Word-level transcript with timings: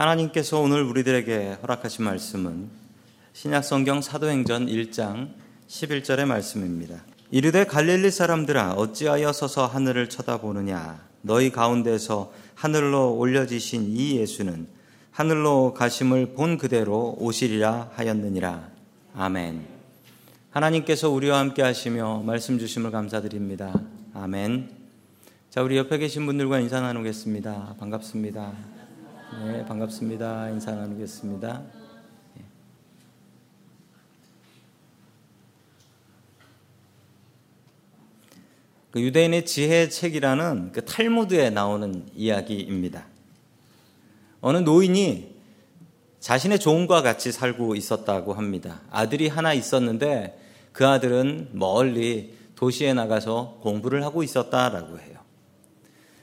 하나님께서 0.00 0.58
오늘 0.58 0.82
우리들에게 0.82 1.58
허락하신 1.60 2.06
말씀은 2.06 2.70
신약성경 3.34 4.00
사도행전 4.00 4.66
1장 4.66 5.34
11절의 5.68 6.24
말씀입니다. 6.24 7.04
이르되 7.30 7.64
갈릴리 7.64 8.10
사람들아 8.10 8.72
어찌하여 8.72 9.30
서서 9.34 9.66
하늘을 9.66 10.08
쳐다보느냐 10.08 11.06
너희 11.20 11.50
가운데서 11.50 12.32
하늘로 12.54 13.14
올려지신 13.18 13.94
이 13.94 14.16
예수는 14.16 14.68
하늘로 15.10 15.74
가심을 15.74 16.32
본 16.32 16.56
그대로 16.56 17.14
오시리라 17.18 17.90
하였느니라. 17.92 18.70
아멘. 19.14 19.66
하나님께서 20.48 21.10
우리와 21.10 21.40
함께 21.40 21.60
하시며 21.60 22.22
말씀 22.24 22.58
주심을 22.58 22.90
감사드립니다. 22.90 23.78
아멘. 24.14 24.70
자, 25.50 25.62
우리 25.62 25.76
옆에 25.76 25.98
계신 25.98 26.24
분들과 26.24 26.58
인사 26.60 26.80
나누겠습니다. 26.80 27.76
반갑습니다. 27.78 28.79
네, 29.32 29.64
반갑습니다. 29.64 30.50
인사 30.50 30.72
나누겠습니다. 30.72 31.62
예. 32.38 32.44
그 38.90 39.00
유대인의 39.00 39.46
지혜 39.46 39.88
책이라는 39.88 40.72
그 40.72 40.84
탈무드에 40.84 41.50
나오는 41.50 42.06
이야기입니다. 42.12 43.06
어느 44.40 44.58
노인이 44.58 45.32
자신의 46.18 46.58
종과 46.58 47.00
같이 47.00 47.30
살고 47.30 47.76
있었다고 47.76 48.34
합니다. 48.34 48.80
아들이 48.90 49.28
하나 49.28 49.54
있었는데 49.54 50.38
그 50.72 50.88
아들은 50.88 51.50
멀리 51.52 52.36
도시에 52.56 52.94
나가서 52.94 53.60
공부를 53.62 54.04
하고 54.04 54.24
있었다라고 54.24 54.98
해요. 54.98 55.20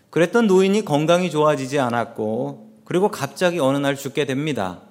그랬던 0.10 0.48
노인이 0.48 0.84
건강이 0.84 1.32
좋아지지 1.32 1.80
않았고 1.80 2.67
그리고 2.88 3.12
갑자기 3.12 3.60
어느 3.60 3.76
날 3.76 3.98
죽게 3.98 4.24
됩니다. 4.24 4.82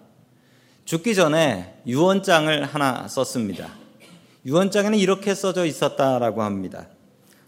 죽기 0.85 1.15
전에 1.15 1.81
유언장을 1.87 2.63
하나 2.67 3.09
썼습니다. 3.09 3.71
유언장에는 4.45 4.99
이렇게 4.99 5.35
써져 5.35 5.65
있었다라고 5.65 6.43
합니다. 6.43 6.89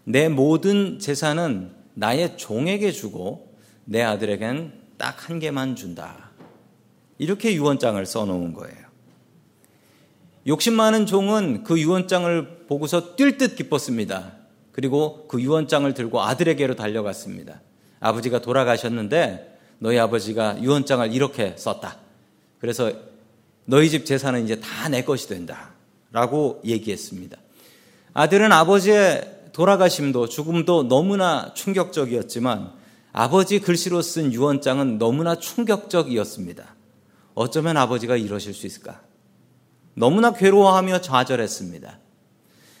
내 0.05 0.27
모든 0.27 0.97
재산은 0.97 1.69
나의 1.93 2.35
종에게 2.35 2.91
주고 2.91 3.55
내 3.85 4.01
아들에겐 4.01 4.73
딱 4.97 5.29
한 5.29 5.37
개만 5.37 5.75
준다. 5.75 6.31
이렇게 7.19 7.53
유언장을 7.53 8.03
써놓은 8.03 8.53
거예요. 8.53 8.75
욕심 10.47 10.73
많은 10.73 11.05
종은 11.05 11.63
그 11.63 11.79
유언장을 11.79 12.65
보고서 12.67 13.15
뛸 13.15 13.37
듯 13.37 13.55
기뻤습니다. 13.55 14.31
그리고 14.71 15.27
그 15.27 15.39
유언장을 15.39 15.93
들고 15.93 16.23
아들에게로 16.23 16.75
달려갔습니다. 16.75 17.61
아버지가 17.99 18.41
돌아가셨는데 18.41 19.58
너희 19.79 19.97
아버지가 19.97 20.61
유언장을 20.61 21.11
이렇게 21.13 21.55
썼다. 21.57 21.97
그래서 22.59 22.91
너희 23.65 23.89
집 23.89 24.05
재산은 24.05 24.43
이제 24.45 24.59
다 24.59 24.89
내 24.89 25.03
것이 25.03 25.27
된다. 25.27 25.71
라고 26.11 26.59
얘기했습니다. 26.65 27.37
아들은 28.13 28.51
아버지의 28.51 29.49
돌아가심도 29.53 30.27
죽음도 30.27 30.87
너무나 30.87 31.53
충격적이었지만 31.53 32.71
아버지 33.11 33.59
글씨로 33.59 34.01
쓴 34.01 34.33
유언장은 34.33 34.97
너무나 34.97 35.35
충격적이었습니다. 35.35 36.75
어쩌면 37.35 37.77
아버지가 37.77 38.17
이러실 38.17 38.53
수 38.53 38.65
있을까? 38.65 39.01
너무나 39.93 40.33
괴로워하며 40.33 41.01
좌절했습니다. 41.01 41.99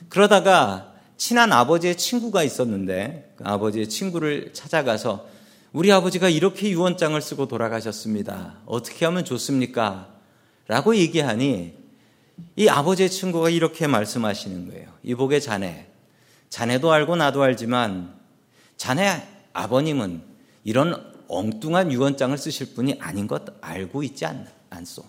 그러다가 0.09 0.93
친한 1.17 1.51
아버지의 1.51 1.97
친구가 1.97 2.43
있었는데 2.43 3.33
그 3.35 3.43
아버지의 3.45 3.89
친구를 3.89 4.53
찾아가서 4.53 5.27
우리 5.71 5.91
아버지가 5.91 6.29
이렇게 6.29 6.69
유언장을 6.71 7.21
쓰고 7.21 7.47
돌아가셨습니다. 7.47 8.57
어떻게 8.65 9.05
하면 9.05 9.23
좋습니까? 9.23 10.09
라고 10.67 10.95
얘기하니 10.95 11.77
이 12.55 12.67
아버지의 12.67 13.09
친구가 13.09 13.49
이렇게 13.49 13.85
말씀하시는 13.85 14.69
거예요. 14.69 14.91
이복의 15.03 15.41
자네. 15.41 15.91
자네도 16.49 16.91
알고 16.91 17.15
나도 17.15 17.43
알지만 17.43 18.15
자네 18.77 19.27
아버님은 19.53 20.23
이런 20.63 21.13
엉뚱한 21.27 21.91
유언장을 21.91 22.35
쓰실 22.37 22.73
분이 22.73 22.97
아닌 22.99 23.27
것 23.27 23.43
알고 23.61 24.01
있지 24.03 24.25
않, 24.25 24.47
않소. 24.71 25.03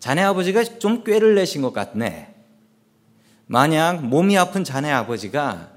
자네 0.00 0.22
아버지가 0.22 0.64
좀 0.64 1.04
꾀를 1.04 1.36
내신 1.36 1.62
것 1.62 1.72
같네. 1.72 2.34
만약 3.46 4.04
몸이 4.04 4.36
아픈 4.36 4.64
자네 4.64 4.90
아버지가 4.90 5.73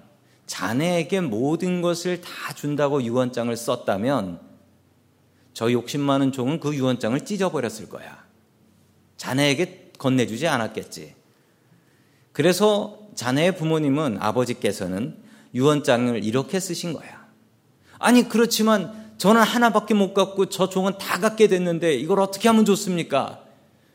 자네에게 0.47 1.21
모든 1.21 1.81
것을 1.81 2.21
다 2.21 2.53
준다고 2.55 3.03
유언장을 3.03 3.55
썼다면 3.55 4.39
저 5.53 5.71
욕심 5.71 6.01
많은 6.01 6.31
종은 6.31 6.59
그 6.59 6.73
유언장을 6.73 7.19
찢어버렸을 7.25 7.89
거야. 7.89 8.25
자네에게 9.17 9.91
건네주지 9.97 10.47
않았겠지. 10.47 11.15
그래서 12.31 12.99
자네의 13.15 13.55
부모님은 13.55 14.17
아버지께서는 14.21 15.17
유언장을 15.53 16.23
이렇게 16.23 16.59
쓰신 16.59 16.93
거야. 16.93 17.27
아니, 17.99 18.29
그렇지만 18.29 19.11
저는 19.17 19.41
하나밖에 19.41 19.95
못 19.95 20.13
갖고 20.13 20.45
저 20.45 20.69
종은 20.69 20.99
다 20.99 21.19
갖게 21.19 21.47
됐는데 21.47 21.95
이걸 21.95 22.19
어떻게 22.19 22.47
하면 22.47 22.63
좋습니까? 22.65 23.43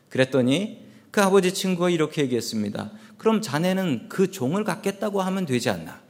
그랬더니 0.09 0.83
그 1.09 1.21
아버지 1.21 1.53
친구가 1.53 1.89
이렇게 1.89 2.21
얘기했습니다. 2.23 2.91
그럼 3.17 3.41
자네는 3.41 4.09
그 4.09 4.29
종을 4.29 4.65
갖겠다고 4.65 5.21
하면 5.21 5.45
되지 5.45 5.69
않나? 5.69 6.02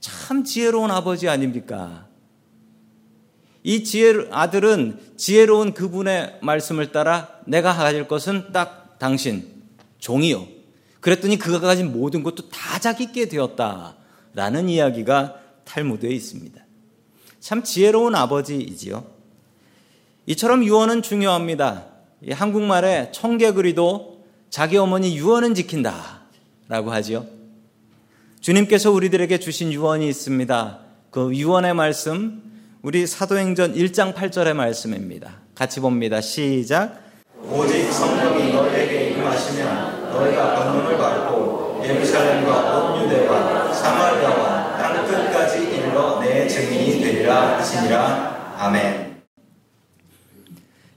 참 0.00 0.44
지혜로운 0.44 0.90
아버지 0.90 1.28
아닙니까? 1.28 2.06
이 3.62 3.82
지혜 3.82 4.14
아들은 4.30 5.00
지혜로운 5.16 5.74
그분의 5.74 6.38
말씀을 6.42 6.92
따라 6.92 7.28
내가 7.46 7.74
가질 7.74 8.06
것은 8.06 8.52
딱 8.52 8.98
당신 8.98 9.52
종이요. 9.98 10.46
그랬더니 11.00 11.38
그가 11.38 11.60
가진 11.60 11.92
모든 11.92 12.22
것도 12.22 12.48
다 12.48 12.78
자기께 12.78 13.28
되었다 13.28 13.96
라는 14.34 14.68
이야기가 14.68 15.40
탈무드에 15.64 16.10
있습니다. 16.10 16.64
참 17.40 17.62
지혜로운 17.62 18.14
아버지이지요. 18.14 19.04
이처럼 20.26 20.64
유언은 20.64 21.02
중요합니다. 21.02 21.86
한국말에 22.30 23.10
청개구리도 23.12 24.24
자기 24.50 24.76
어머니 24.76 25.16
유언은 25.16 25.54
지킨다. 25.54 26.22
라고 26.68 26.90
하지요. 26.90 27.35
주님께서 28.46 28.92
우리들에게 28.92 29.40
주신 29.40 29.72
유언이 29.72 30.08
있습니다. 30.08 30.78
그 31.10 31.34
유언의 31.34 31.74
말씀, 31.74 32.44
우리 32.80 33.04
사도행전 33.04 33.74
1장 33.74 34.14
8절의 34.14 34.52
말씀입니다. 34.52 35.40
같이 35.56 35.80
봅니다. 35.80 36.20
시작. 36.20 36.96
오직 37.42 37.92
성령이 37.92 38.52
너에게 38.52 39.10
임하시면 39.10 40.12
너희가 40.12 40.54
권능을 40.54 40.96
받고 40.96 41.82
예루살렘과 41.86 42.84
온 42.84 43.02
유대와 43.02 43.72
사마리아와 43.72 44.78
땅 44.78 45.06
끝까지 45.08 45.64
일러 45.64 46.20
내 46.20 46.46
증인이 46.46 47.00
되리라 47.00 47.58
하시니라. 47.58 48.54
아멘. 48.58 49.22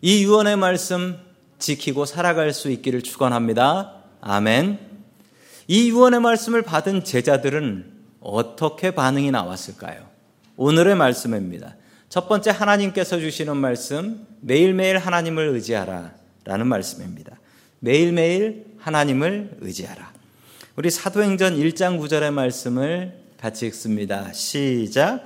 이 0.02 0.24
유언의 0.24 0.56
말씀 0.56 1.18
지키고 1.58 2.06
살아갈 2.06 2.54
수 2.54 2.70
있기를 2.70 3.02
축원합니다. 3.02 4.04
아멘. 4.22 4.89
이 5.72 5.92
유언의 5.92 6.20
말씀을 6.22 6.64
받은 6.64 7.04
제자들은 7.04 7.92
어떻게 8.22 8.90
반응이 8.90 9.30
나왔을까요? 9.30 10.08
오늘의 10.58 10.96
말씀입니다. 10.96 11.76
첫 12.10 12.28
번째 12.28 12.50
하나님께서 12.50 13.20
주시는 13.20 13.56
말씀 13.56 14.26
매일매일 14.42 14.98
하나님을 14.98 15.50
의지하라 15.50 16.14
라는 16.44 16.66
말씀입니다. 16.66 17.38
매일매일 17.82 18.66
하나님을 18.80 19.58
의지하라. 19.62 20.12
우리 20.76 20.90
사도행전 20.90 21.56
1장 21.56 22.00
9절의 22.00 22.32
말씀을 22.32 23.14
같이 23.40 23.68
읽습니다. 23.68 24.34
시작. 24.34 25.24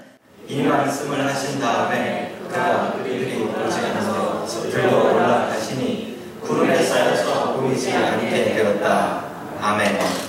이 0.50 0.62
말씀을 0.62 1.26
하신 1.26 1.62
다음에 1.62 2.36
그가 2.50 2.98
그들이 2.98 3.44
오지 3.44 3.78
않아서 3.78 4.46
들러 4.70 5.06
올라가시니 5.06 6.18
구름에 6.42 6.84
쌓여서 6.84 7.62
보이지 7.62 7.94
않게 7.94 8.30
되었다. 8.56 9.26
아멘. 9.62 10.23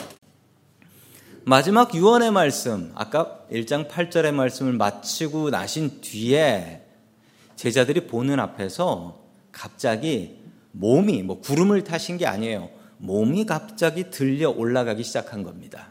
마지막 1.47 1.95
유언의 1.95 2.31
말씀, 2.31 2.91
아까 2.95 3.41
1장 3.53 3.87
8절의 3.87 4.33
말씀을 4.33 4.73
마치고 4.73 5.51
나신 5.51 6.01
뒤에 6.01 6.81
제자들이 7.55 8.07
보는 8.07 8.41
앞에서 8.41 9.21
갑자기 9.53 10.39
몸이, 10.73 11.23
뭐 11.23 11.43
구름을 11.43 11.85
타신 11.85 12.17
게 12.17 12.25
아니에요. 12.25 12.71
몸이 12.97 13.45
갑자기 13.45 14.11
들려 14.11 14.49
올라가기 14.49 15.05
시작한 15.05 15.43
겁니다. 15.43 15.89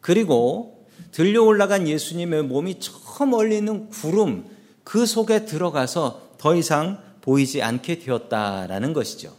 그리고 0.00 0.86
들려 1.10 1.42
올라간 1.42 1.86
예수님의 1.86 2.44
몸이 2.44 2.80
저 2.80 3.26
멀리 3.26 3.58
있는 3.58 3.90
구름, 3.90 4.46
그 4.82 5.04
속에 5.04 5.44
들어가서 5.44 6.36
더 6.38 6.56
이상 6.56 7.02
보이지 7.20 7.62
않게 7.62 7.98
되었다라는 7.98 8.94
것이죠. 8.94 9.34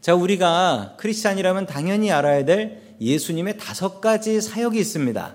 자, 0.00 0.14
우리가 0.14 0.94
크리스찬이라면 0.98 1.66
당연히 1.66 2.12
알아야 2.12 2.44
될 2.44 2.83
예수님의 3.04 3.58
다섯 3.58 4.00
가지 4.00 4.40
사역이 4.40 4.78
있습니다. 4.78 5.34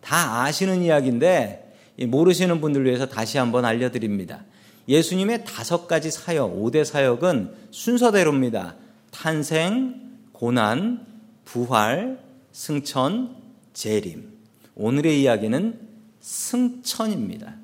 다 0.00 0.42
아시는 0.42 0.82
이야기인데 0.82 1.74
모르시는 2.06 2.60
분들 2.60 2.84
위해서 2.84 3.06
다시 3.06 3.38
한번 3.38 3.64
알려드립니다. 3.64 4.44
예수님의 4.88 5.44
다섯 5.44 5.86
가지 5.86 6.10
사역, 6.10 6.56
5대 6.56 6.84
사역은 6.84 7.54
순서대로입니다. 7.70 8.74
탄생, 9.10 10.18
고난, 10.32 11.06
부활, 11.44 12.18
승천, 12.50 13.36
재림. 13.74 14.32
오늘의 14.74 15.22
이야기는 15.22 15.78
승천입니다. 16.20 17.54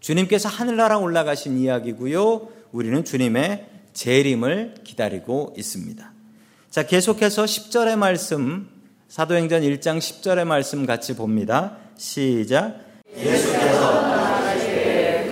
주님께서 0.00 0.48
하늘나라 0.48 0.98
올라가신 0.98 1.58
이야기고요. 1.58 2.48
우리는 2.72 3.04
주님의 3.04 3.66
재림을 3.92 4.76
기다리고 4.84 5.52
있습니다. 5.58 6.19
자, 6.70 6.86
계속해서 6.86 7.46
10절의 7.46 7.96
말씀, 7.96 8.68
사도행전 9.08 9.62
1장 9.62 9.98
10절의 9.98 10.44
말씀 10.44 10.86
같이 10.86 11.16
봅니다. 11.16 11.78
시작. 11.96 12.78
예수께서 13.18 14.12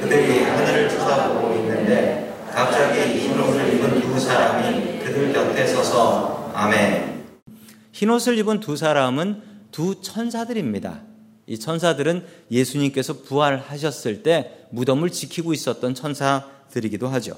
그들이 0.01 0.43
하늘을 0.43 0.89
쳐다보고 0.89 1.55
있는데 1.59 2.35
갑자기 2.53 3.21
흰 3.21 3.39
옷을 3.39 3.73
입은 3.73 4.01
두 4.01 4.19
사람이 4.19 4.99
그들 4.99 5.33
곁에 5.33 5.65
서서 5.69 6.51
아멘. 6.57 7.29
흰 7.93 8.11
옷을 8.11 8.37
입은 8.39 8.59
두 8.59 8.77
사람은 8.77 9.41
두 9.71 10.01
천사들입니다. 10.01 11.03
이 11.47 11.57
천사들은 11.57 12.27
예수님께서 12.51 13.23
부활하셨을 13.23 14.25
때 14.25 14.67
무덤을 14.71 15.11
지키고 15.11 15.53
있었던 15.53 15.95
천사들이기도 15.95 17.07
하죠. 17.07 17.37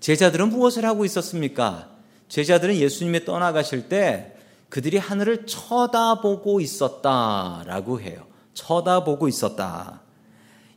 제자들은 0.00 0.48
무엇을 0.48 0.86
하고 0.86 1.04
있었습니까? 1.04 1.91
제자들은 2.32 2.76
예수님이 2.76 3.26
떠나가실 3.26 3.90
때 3.90 4.32
그들이 4.70 4.96
하늘을 4.96 5.44
쳐다보고 5.44 6.62
있었다라고 6.62 8.00
해요. 8.00 8.24
쳐다보고 8.54 9.28
있었다. 9.28 10.00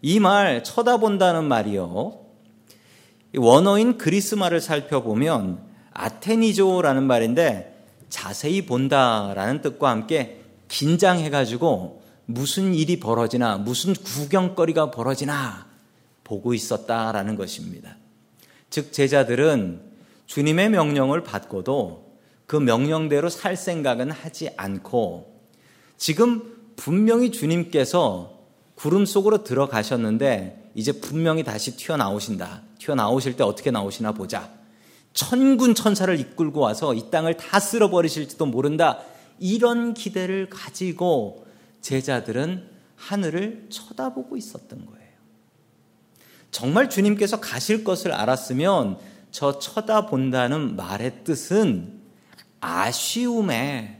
이 0.01 0.19
말, 0.19 0.65
쳐다본다는 0.65 1.45
말이요. 1.45 2.19
원어인 3.37 3.97
그리스 3.97 4.35
말을 4.35 4.59
살펴보면 4.59 5.61
아테니조라는 5.93 7.03
말인데 7.03 7.85
자세히 8.09 8.65
본다라는 8.65 9.61
뜻과 9.61 9.89
함께 9.89 10.41
긴장해가지고 10.67 12.03
무슨 12.25 12.73
일이 12.75 12.99
벌어지나 12.99 13.59
무슨 13.59 13.93
구경거리가 13.93 14.91
벌어지나 14.91 15.67
보고 16.25 16.53
있었다라는 16.53 17.37
것입니다. 17.37 17.95
즉 18.69 18.91
제자들은 18.91 19.84
주님의 20.25 20.69
명령을 20.69 21.23
받고도 21.23 22.17
그 22.45 22.55
명령대로 22.55 23.29
살 23.29 23.55
생각은 23.55 24.11
하지 24.11 24.49
않고 24.57 25.41
지금 25.97 26.55
분명히 26.75 27.31
주님께서 27.31 28.39
구름 28.75 29.05
속으로 29.05 29.43
들어가셨는데 29.43 30.71
이제 30.75 30.91
분명히 30.91 31.43
다시 31.43 31.77
튀어나오신다. 31.77 32.63
튀어나오실 32.79 33.37
때 33.37 33.43
어떻게 33.43 33.71
나오시나 33.71 34.11
보자. 34.11 34.51
천군 35.13 35.73
천사를 35.73 36.19
이끌고 36.19 36.59
와서 36.59 36.93
이 36.93 37.09
땅을 37.09 37.37
다 37.37 37.59
쓸어버리실지도 37.59 38.45
모른다. 38.45 38.99
이런 39.39 39.93
기대를 39.93 40.49
가지고 40.49 41.47
제자들은 41.79 42.69
하늘을 42.97 43.67
쳐다보고 43.69 44.35
있었던 44.35 44.85
거예요. 44.85 45.05
정말 46.51 46.89
주님께서 46.89 47.39
가실 47.39 47.83
것을 47.83 48.11
알았으면 48.11 48.97
저 49.35 49.59
쳐다본다는 49.59 50.77
말의 50.77 51.25
뜻은 51.25 51.99
아쉬움에 52.61 53.99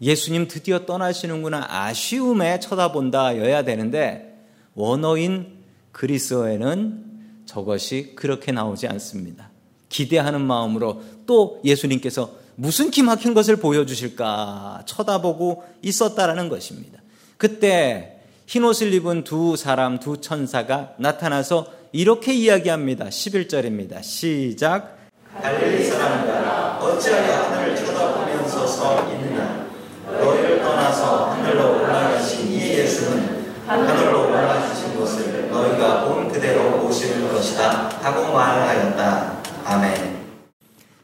예수님 0.00 0.48
드디어 0.48 0.86
떠나시는구나 0.86 1.66
아쉬움에 1.68 2.58
쳐다본다여야 2.58 3.64
되는데 3.64 4.42
원어인 4.74 5.58
그리스어에는 5.92 7.04
저것이 7.44 8.14
그렇게 8.16 8.50
나오지 8.50 8.88
않습니다. 8.88 9.50
기대하는 9.90 10.40
마음으로 10.40 11.02
또 11.26 11.60
예수님께서 11.62 12.32
무슨 12.54 12.90
기막힌 12.90 13.34
것을 13.34 13.56
보여주실까 13.56 14.84
쳐다보고 14.86 15.64
있었다라는 15.82 16.48
것입니다. 16.48 17.02
그때 17.36 18.22
흰 18.46 18.64
옷을 18.64 18.94
입은 18.94 19.24
두 19.24 19.56
사람, 19.56 20.00
두 20.00 20.22
천사가 20.22 20.94
나타나서 20.98 21.79
이렇게 21.92 22.32
이야기합니다. 22.32 23.06
11절입니다. 23.06 24.00
시작. 24.02 24.96
갈릴리 25.42 25.84
사람들아 25.84 26.78
어찌하여 26.78 27.42
하늘을 27.42 27.74
쳐다보면서 27.76 28.66
서 28.66 29.12
있느냐 29.12 29.66
너희를 30.06 30.62
떠나서 30.62 31.30
하늘로 31.32 31.78
올라가신 31.78 32.48
이 32.52 32.60
예수는 32.60 33.54
하늘로 33.66 34.28
올라가신 34.28 34.98
것을 34.98 35.50
너희가 35.50 36.04
본 36.04 36.28
그대로 36.28 36.78
보실 36.80 37.28
것이다 37.28 37.88
하고 37.88 38.32
말하였다. 38.34 39.42
아멘. 39.64 40.20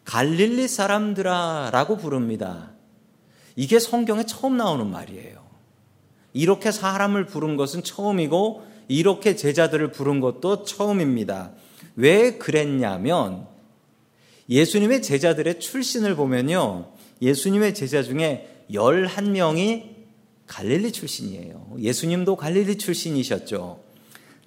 갈릴리 0.05 0.69
사람들아라고 0.69 1.97
부릅니다. 1.97 2.71
이게 3.57 3.81
성경에 3.81 4.25
처음 4.25 4.57
나오는 4.57 4.87
말이에요. 4.89 5.45
이렇게 6.33 6.71
사람을 6.71 7.27
부른 7.27 7.57
것은 7.57 7.83
처음이고 7.83 8.76
이렇게 8.89 9.37
제자들을 9.37 9.93
부른 9.93 10.21
것도 10.21 10.65
처음입니다. 10.65 11.53
왜 11.97 12.39
그랬냐면 12.39 13.47
예수님의 14.49 15.03
제자들의 15.03 15.61
출신을 15.61 16.15
보면요. 16.15 16.93
예수님의 17.21 17.75
제자 17.75 18.03
중에 18.03 18.65
11명이 18.71 19.97
갈릴리 20.47 20.93
출신이에요. 20.93 21.77
예수님도 21.79 22.37
갈릴리 22.37 22.79
출신이셨죠. 22.79 23.81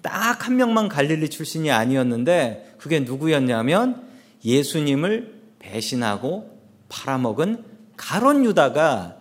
딱 0.02 0.46
한 0.46 0.56
명만 0.56 0.88
갈릴리 0.88 1.28
출신이 1.28 1.70
아니었는데 1.70 2.74
그게 2.78 3.00
누구였냐면 3.00 4.08
예수님을 4.44 5.34
배신하고 5.58 6.58
팔아먹은 6.88 7.64
가론 7.96 8.44
유다가 8.46 9.16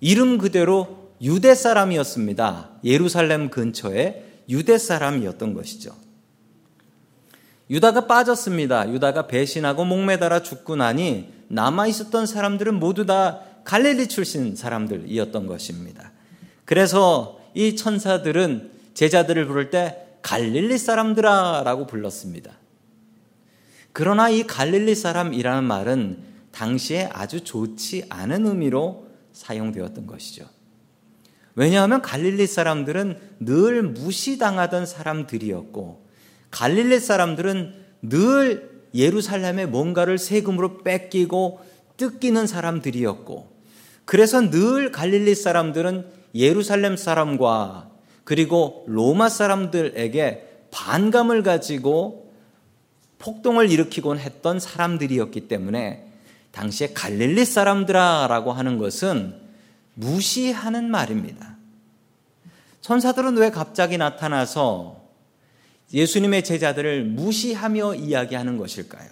이름 0.00 0.38
그대로 0.38 1.12
유대 1.22 1.54
사람이었습니다. 1.54 2.70
예루살렘 2.84 3.48
근처에 3.48 4.31
유대 4.52 4.78
사람이었던 4.78 5.54
것이죠. 5.54 5.96
유다가 7.70 8.06
빠졌습니다. 8.06 8.92
유다가 8.92 9.26
배신하고 9.26 9.84
목매달아 9.84 10.42
죽고 10.42 10.76
나니 10.76 11.32
남아 11.48 11.86
있었던 11.88 12.26
사람들은 12.26 12.78
모두 12.78 13.06
다 13.06 13.40
갈릴리 13.64 14.08
출신 14.08 14.54
사람들이었던 14.54 15.46
것입니다. 15.46 16.12
그래서 16.64 17.40
이 17.54 17.76
천사들은 17.76 18.70
제자들을 18.94 19.46
부를 19.46 19.70
때 19.70 20.06
갈릴리 20.22 20.78
사람들아라고 20.78 21.86
불렀습니다. 21.86 22.52
그러나 23.92 24.28
이 24.28 24.42
갈릴리 24.44 24.94
사람이라는 24.94 25.64
말은 25.64 26.18
당시에 26.52 27.08
아주 27.12 27.42
좋지 27.42 28.04
않은 28.08 28.46
의미로 28.46 29.06
사용되었던 29.32 30.06
것이죠. 30.06 30.46
왜냐하면 31.54 32.00
갈릴리 32.02 32.46
사람들은 32.46 33.18
늘 33.40 33.82
무시당하던 33.82 34.86
사람들이었고, 34.86 36.06
갈릴리 36.50 37.00
사람들은 37.00 37.74
늘 38.02 38.70
예루살렘에 38.94 39.66
뭔가를 39.66 40.18
세금으로 40.18 40.78
뺏기고 40.78 41.60
뜯기는 41.96 42.46
사람들이었고, 42.46 43.52
그래서 44.04 44.50
늘 44.50 44.92
갈릴리 44.92 45.34
사람들은 45.34 46.06
예루살렘 46.34 46.96
사람과 46.96 47.90
그리고 48.24 48.84
로마 48.86 49.28
사람들에게 49.28 50.48
반감을 50.70 51.42
가지고 51.42 52.32
폭동을 53.18 53.70
일으키곤 53.70 54.18
했던 54.18 54.58
사람들이었기 54.58 55.48
때문에 55.48 56.06
당시에 56.50 56.92
갈릴리 56.92 57.44
사람들아라고 57.44 58.52
하는 58.52 58.78
것은 58.78 59.41
무시하는 59.94 60.90
말입니다. 60.90 61.56
천사들은 62.80 63.36
왜 63.36 63.50
갑자기 63.50 63.96
나타나서 63.98 65.02
예수님의 65.92 66.44
제자들을 66.44 67.04
무시하며 67.04 67.96
이야기하는 67.96 68.56
것일까요? 68.56 69.08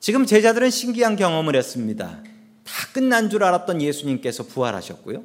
지금 0.00 0.26
제자들은 0.26 0.70
신기한 0.70 1.16
경험을 1.16 1.56
했습니다. 1.56 2.20
다 2.64 2.72
끝난 2.92 3.30
줄 3.30 3.42
알았던 3.42 3.82
예수님께서 3.82 4.44
부활하셨고요. 4.44 5.24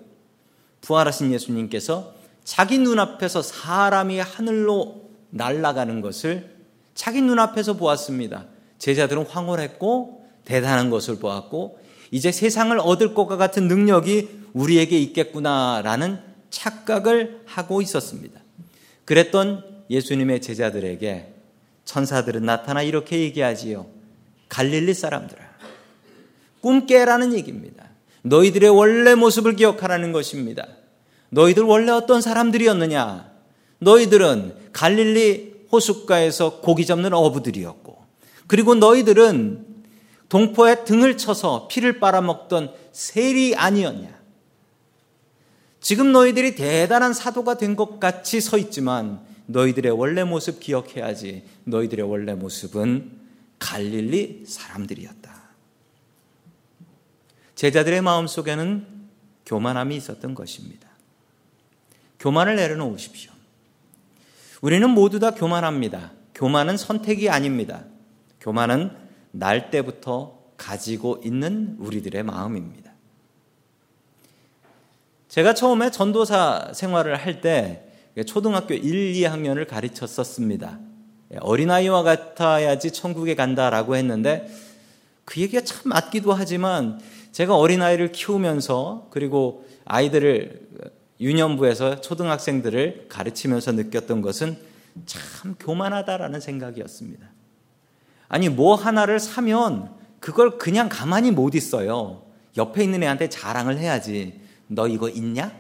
부활하신 0.81 1.31
예수님께서 1.33 2.13
자기 2.43 2.79
눈앞에서 2.79 3.41
사람이 3.41 4.19
하늘로 4.19 5.09
날아가는 5.29 6.01
것을 6.01 6.55
자기 6.95 7.21
눈앞에서 7.21 7.73
보았습니다. 7.73 8.47
제자들은 8.79 9.25
황홀했고 9.25 10.27
대단한 10.45 10.89
것을 10.89 11.19
보았고 11.19 11.79
이제 12.11 12.31
세상을 12.31 12.77
얻을 12.79 13.13
것과 13.13 13.37
같은 13.37 13.67
능력이 13.67 14.29
우리에게 14.53 14.97
있겠구나라는 14.99 16.19
착각을 16.49 17.41
하고 17.45 17.81
있었습니다. 17.81 18.39
그랬던 19.05 19.83
예수님의 19.89 20.41
제자들에게 20.41 21.33
천사들은 21.85 22.45
나타나 22.45 22.81
이렇게 22.81 23.19
얘기하지요. 23.19 23.87
갈릴리 24.49 24.93
사람들아. 24.93 25.39
꿈 26.61 26.85
깨라는 26.85 27.33
얘기입니다. 27.33 27.85
너희들의 28.23 28.69
원래 28.69 29.15
모습을 29.15 29.55
기억하라는 29.55 30.11
것입니다. 30.11 30.67
너희들 31.29 31.63
원래 31.63 31.91
어떤 31.91 32.21
사람들이었느냐? 32.21 33.31
너희들은 33.79 34.55
갈릴리 34.73 35.67
호숫가에서 35.71 36.59
고기 36.61 36.85
잡는 36.85 37.13
어부들이었고, 37.13 37.97
그리고 38.47 38.75
너희들은 38.75 39.68
동포의 40.29 40.86
등을 40.86 41.17
쳐서 41.17 41.67
피를 41.67 42.00
빨아먹던 42.00 42.74
세리 42.91 43.55
아니었냐? 43.55 44.17
지금 45.81 46.12
너희들이 46.12 46.55
대단한 46.55 47.13
사도가 47.13 47.57
된 47.57 47.75
것 47.75 48.00
같이 48.00 48.41
서 48.41 48.57
있지만 48.57 49.25
너희들의 49.48 49.91
원래 49.91 50.24
모습 50.24 50.59
기억해야지. 50.59 51.43
너희들의 51.63 52.05
원래 52.07 52.36
모습은 52.36 53.19
갈릴리 53.57 54.43
사람들이었다. 54.45 55.39
제자들의 57.55 58.01
마음 58.01 58.27
속에는 58.27 58.86
교만함이 59.45 59.95
있었던 59.95 60.36
것입니다. 60.36 60.88
교만을 62.19 62.55
내려놓으십시오. 62.55 63.31
우리는 64.62 64.89
모두 64.89 65.19
다 65.19 65.31
교만합니다. 65.31 66.12
교만은 66.36 66.77
선택이 66.77 67.29
아닙니다. 67.29 67.86
교만은 68.41 68.91
날 69.31 69.71
때부터 69.71 70.39
가지고 70.57 71.21
있는 71.24 71.75
우리들의 71.79 72.24
마음입니다. 72.24 72.91
제가 75.29 75.53
처음에 75.53 75.91
전도사 75.91 76.71
생활을 76.74 77.15
할 77.15 77.41
때 77.41 77.86
초등학교 78.25 78.74
1, 78.74 79.13
2학년을 79.13 79.67
가르쳤었습니다. 79.67 80.79
어린아이와 81.39 82.03
같아야지 82.03 82.91
천국에 82.91 83.36
간다라고 83.36 83.95
했는데 83.95 84.51
그 85.25 85.39
얘기가 85.39 85.63
참 85.63 85.83
맞기도 85.86 86.33
하지만 86.33 87.00
제가 87.31 87.55
어린아이를 87.55 88.12
키우면서 88.12 89.07
그리고 89.12 89.65
아이들을 89.86 90.67
유년부에서 91.21 92.01
초등학생들을 92.01 93.05
가르치면서 93.09 93.74
느꼈던 93.74 94.21
것은 94.21 94.57
참 95.05 95.55
교만하다라는 95.59 96.39
생각이었습니다. 96.39 97.29
아니, 98.29 98.48
뭐 98.48 98.75
하나를 98.75 99.19
사면 99.19 99.91
그걸 100.21 100.57
그냥 100.57 100.88
가만히 100.89 101.31
못 101.31 101.55
있어요. 101.55 102.24
옆에 102.57 102.83
있는 102.83 103.03
애한테 103.03 103.27
자랑을 103.29 103.77
해야지. 103.77 104.39
너 104.67 104.88
이거 104.88 105.09
있냐? 105.09 105.51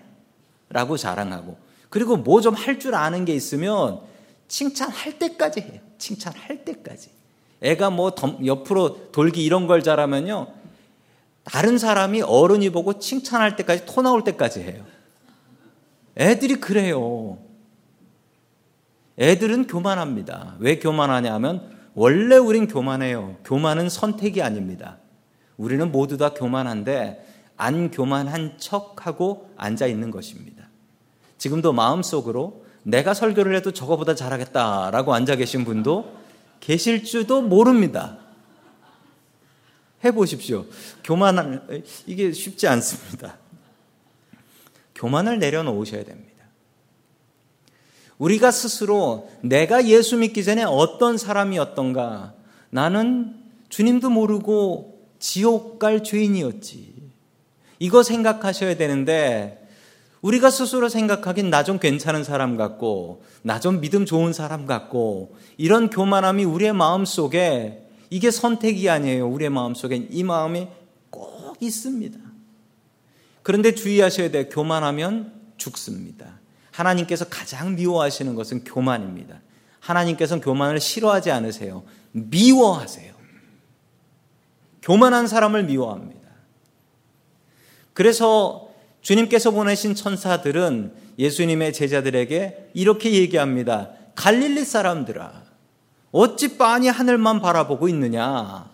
라고 0.69 0.95
자랑하고. 0.97 1.57
그리고 1.89 2.15
뭐 2.17 2.41
좀 2.41 2.53
할 2.55 2.79
줄 2.79 2.93
아는 2.95 3.25
게 3.25 3.33
있으면 3.33 3.99
칭찬할 4.47 5.17
때까지 5.19 5.61
해요. 5.61 5.81
칭찬할 5.97 6.63
때까지. 6.63 7.09
애가 7.61 7.89
뭐 7.89 8.13
옆으로 8.45 9.11
돌기 9.11 9.43
이런 9.43 9.65
걸 9.67 9.81
잘하면요. 9.83 10.47
다른 11.43 11.77
사람이 11.79 12.21
어른이 12.21 12.69
보고 12.69 12.99
칭찬할 12.99 13.55
때까지 13.55 13.85
토 13.87 14.01
나올 14.03 14.23
때까지 14.23 14.61
해요. 14.61 14.85
애들이 16.17 16.55
그래요. 16.55 17.39
애들은 19.17 19.67
교만합니다. 19.67 20.55
왜 20.59 20.79
교만하냐 20.79 21.33
하면 21.33 21.78
원래 21.93 22.37
우린 22.37 22.67
교만해요. 22.67 23.37
교만은 23.43 23.89
선택이 23.89 24.41
아닙니다. 24.41 24.97
우리는 25.57 25.91
모두 25.91 26.17
다 26.17 26.33
교만한데 26.33 27.25
안 27.57 27.91
교만한 27.91 28.57
척하고 28.57 29.51
앉아 29.57 29.87
있는 29.87 30.11
것입니다. 30.11 30.69
지금도 31.37 31.73
마음속으로 31.73 32.65
내가 32.83 33.13
설교를 33.13 33.55
해도 33.55 33.71
저거보다 33.71 34.15
잘하겠다라고 34.15 35.13
앉아 35.13 35.35
계신 35.35 35.65
분도 35.65 36.17
계실 36.59 37.03
줄도 37.03 37.41
모릅니다. 37.41 38.17
해 40.03 40.11
보십시오. 40.11 40.65
교만을, 41.03 41.83
이게 42.07 42.31
쉽지 42.31 42.67
않습니다. 42.67 43.37
교만을 44.95 45.39
내려놓으셔야 45.39 46.03
됩니다. 46.03 46.38
우리가 48.19 48.51
스스로 48.51 49.29
내가 49.41 49.87
예수 49.87 50.17
믿기 50.17 50.43
전에 50.43 50.63
어떤 50.63 51.17
사람이었던가 51.17 52.33
나는 52.69 53.35
주님도 53.69 54.09
모르고 54.11 54.99
지옥 55.19 55.79
갈 55.79 56.03
죄인이었지. 56.03 56.99
이거 57.79 58.03
생각하셔야 58.03 58.75
되는데 58.75 59.55
우리가 60.21 60.49
스스로 60.51 60.89
생각하긴 60.89 61.49
나 61.49 61.63
좀 61.63 61.79
괜찮은 61.79 62.25
사람 62.25 62.57
같고 62.57 63.23
나 63.41 63.59
좀 63.59 63.79
믿음 63.79 64.05
좋은 64.05 64.33
사람 64.33 64.65
같고 64.65 65.35
이런 65.57 65.89
교만함이 65.89 66.43
우리의 66.43 66.73
마음 66.73 67.05
속에 67.05 67.87
이게 68.09 68.31
선택이 68.31 68.89
아니에요. 68.89 69.29
우리의 69.29 69.49
마음 69.49 69.73
속엔 69.75 70.09
이 70.11 70.23
마음이 70.23 70.67
꼭 71.09 71.55
있습니다. 71.61 72.19
그런데 73.43 73.73
주의하셔야 73.73 74.29
돼요. 74.31 74.45
교만하면 74.49 75.31
죽습니다. 75.57 76.38
하나님께서 76.79 77.25
가장 77.25 77.75
미워하시는 77.75 78.35
것은 78.35 78.63
교만입니다. 78.63 79.41
하나님께서는 79.81 80.41
교만을 80.41 80.79
싫어하지 80.79 81.31
않으세요. 81.31 81.83
미워하세요. 82.11 83.13
교만한 84.81 85.27
사람을 85.27 85.63
미워합니다. 85.63 86.19
그래서 87.93 88.69
주님께서 89.01 89.51
보내신 89.51 89.93
천사들은 89.93 90.93
예수님의 91.17 91.73
제자들에게 91.73 92.71
이렇게 92.73 93.13
얘기합니다. 93.13 93.91
갈릴리 94.15 94.63
사람들아, 94.63 95.43
어찌 96.11 96.57
빤히 96.57 96.87
하늘만 96.87 97.41
바라보고 97.41 97.89
있느냐? 97.89 98.69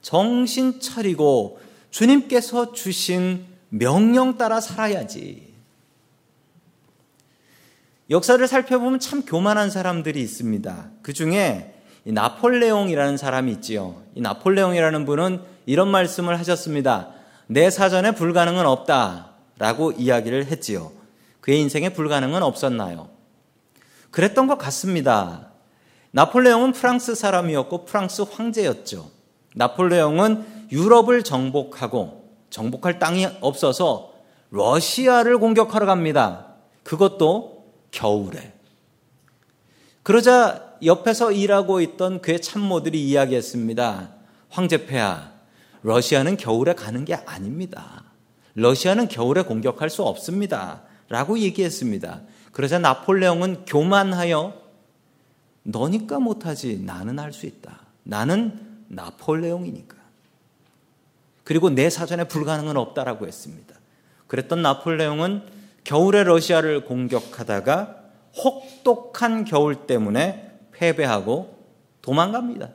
정신 0.00 0.80
차리고 0.80 1.60
주님께서 1.90 2.72
주신 2.72 3.46
명령 3.68 4.38
따라 4.38 4.60
살아야지. 4.60 5.51
역사를 8.10 8.46
살펴보면 8.46 9.00
참 9.00 9.22
교만한 9.24 9.70
사람들이 9.70 10.20
있습니다. 10.20 10.90
그 11.02 11.12
중에 11.12 11.74
나폴레옹이라는 12.04 13.16
사람이 13.16 13.52
있지요. 13.52 14.02
이 14.14 14.20
나폴레옹이라는 14.20 15.04
분은 15.04 15.40
이런 15.66 15.88
말씀을 15.88 16.38
하셨습니다. 16.38 17.10
내 17.46 17.70
사전에 17.70 18.12
불가능은 18.12 18.66
없다. 18.66 19.30
라고 19.58 19.92
이야기를 19.92 20.46
했지요. 20.46 20.90
그의 21.40 21.60
인생에 21.60 21.90
불가능은 21.90 22.42
없었나요? 22.42 23.08
그랬던 24.10 24.46
것 24.46 24.58
같습니다. 24.58 25.48
나폴레옹은 26.10 26.72
프랑스 26.72 27.14
사람이었고 27.14 27.84
프랑스 27.84 28.22
황제였죠. 28.22 29.10
나폴레옹은 29.54 30.68
유럽을 30.72 31.22
정복하고 31.22 32.24
정복할 32.50 32.98
땅이 32.98 33.26
없어서 33.40 34.12
러시아를 34.50 35.38
공격하러 35.38 35.86
갑니다. 35.86 36.46
그것도 36.82 37.51
겨울에. 37.92 38.52
그러자 40.02 40.76
옆에서 40.84 41.30
일하고 41.30 41.80
있던 41.80 42.20
그의 42.20 42.42
참모들이 42.42 43.08
이야기했습니다. 43.08 44.14
황제폐하, 44.48 45.30
러시아는 45.82 46.36
겨울에 46.36 46.74
가는 46.74 47.04
게 47.04 47.14
아닙니다. 47.14 48.04
러시아는 48.54 49.06
겨울에 49.08 49.42
공격할 49.42 49.88
수 49.90 50.02
없습니다. 50.02 50.82
라고 51.08 51.38
얘기했습니다. 51.38 52.22
그러자 52.50 52.78
나폴레옹은 52.78 53.64
교만하여 53.64 54.60
너니까 55.62 56.18
못하지 56.18 56.80
나는 56.84 57.18
할 57.18 57.32
수 57.32 57.46
있다. 57.46 57.80
나는 58.02 58.84
나폴레옹이니까. 58.88 59.96
그리고 61.44 61.70
내 61.70 61.88
사전에 61.90 62.24
불가능은 62.24 62.76
없다라고 62.76 63.26
했습니다. 63.26 63.74
그랬던 64.26 64.62
나폴레옹은 64.62 65.61
겨울에 65.84 66.24
러시아를 66.24 66.84
공격하다가 66.84 67.96
혹독한 68.36 69.44
겨울 69.44 69.86
때문에 69.86 70.50
패배하고 70.72 71.58
도망갑니다. 72.00 72.70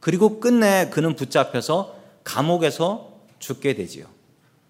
그리고 0.00 0.40
끝내 0.40 0.88
그는 0.90 1.14
붙잡혀서 1.16 1.96
감옥에서 2.24 3.20
죽게 3.38 3.74
되지요. 3.74 4.06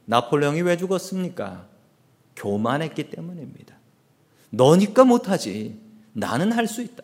나폴레옹이 0.05 0.62
왜 0.62 0.77
죽었습니까? 0.77 1.67
교만했기 2.37 3.11
때문입니다. 3.11 3.77
너니까 4.51 5.05
못하지. 5.05 5.81
나는 6.12 6.53
할 6.53 6.67
수 6.67 6.83
있다. 6.83 7.03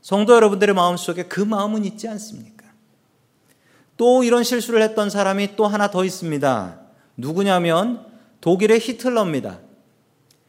성도 0.00 0.34
여러분들의 0.34 0.72
마음속에 0.74 1.24
그 1.24 1.40
마음은 1.40 1.84
있지 1.84 2.06
않습니까? 2.06 2.64
또 3.96 4.22
이런 4.22 4.44
실수를 4.44 4.82
했던 4.82 5.10
사람이 5.10 5.56
또 5.56 5.66
하나 5.66 5.90
더 5.90 6.04
있습니다. 6.04 6.80
누구냐면 7.16 8.06
독일의 8.46 8.78
히틀러입니다. 8.78 9.58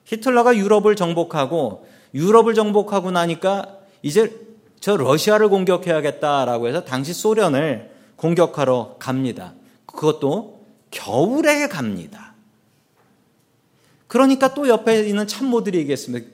히틀러가 0.05 0.55
유럽을 0.55 0.95
정복하고 0.95 1.87
유럽을 2.13 2.53
정복하고 2.53 3.09
나니까 3.09 3.79
이제 4.03 4.39
저 4.79 4.95
러시아를 4.95 5.49
공격해야겠다라고 5.49 6.67
해서 6.67 6.83
당시 6.83 7.11
소련을 7.11 7.89
공격하러 8.15 8.97
갑니다. 8.99 9.55
그것도 9.87 10.63
겨울에 10.91 11.67
갑니다. 11.67 12.35
그러니까 14.05 14.53
또 14.53 14.67
옆에 14.67 15.07
있는 15.07 15.25
참모들이 15.25 15.79
얘기했습니다. 15.79 16.27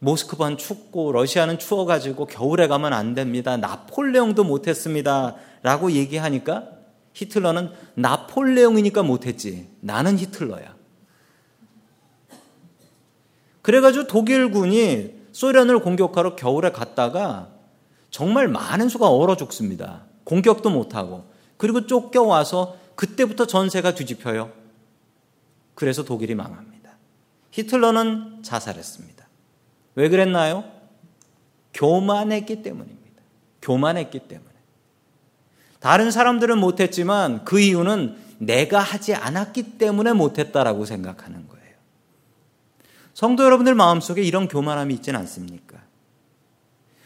모스크바는 0.00 0.58
춥고 0.58 1.12
러시아는 1.12 1.58
추워가지고 1.58 2.26
겨울에 2.26 2.68
가면 2.68 2.92
안 2.92 3.14
됩니다. 3.14 3.56
나폴레옹도 3.56 4.44
못했습니다. 4.44 5.34
라고 5.62 5.90
얘기하니까 5.92 6.68
히틀러는 7.14 7.70
나폴레옹이니까 7.94 9.02
못했지. 9.02 9.66
나는 9.80 10.18
히틀러야. 10.18 10.75
그래가지고 13.66 14.06
독일군이 14.06 15.12
소련을 15.32 15.80
공격하러 15.80 16.36
겨울에 16.36 16.70
갔다가 16.70 17.48
정말 18.12 18.46
많은 18.46 18.88
수가 18.88 19.08
얼어 19.08 19.36
죽습니다. 19.36 20.04
공격도 20.22 20.70
못하고. 20.70 21.24
그리고 21.56 21.84
쫓겨와서 21.84 22.76
그때부터 22.94 23.48
전세가 23.48 23.96
뒤집혀요. 23.96 24.52
그래서 25.74 26.04
독일이 26.04 26.36
망합니다. 26.36 26.92
히틀러는 27.50 28.44
자살했습니다. 28.44 29.26
왜 29.96 30.08
그랬나요? 30.10 30.62
교만했기 31.74 32.62
때문입니다. 32.62 33.20
교만했기 33.62 34.20
때문에. 34.28 34.54
다른 35.80 36.12
사람들은 36.12 36.58
못했지만 36.58 37.44
그 37.44 37.58
이유는 37.58 38.16
내가 38.38 38.78
하지 38.78 39.12
않았기 39.16 39.76
때문에 39.76 40.12
못했다라고 40.12 40.84
생각하는 40.84 41.48
거예요. 41.48 41.55
성도 43.16 43.44
여러분들 43.44 43.74
마음속에 43.74 44.22
이런 44.22 44.46
교만함이 44.46 44.92
있지는 44.92 45.18
않습니까? 45.20 45.78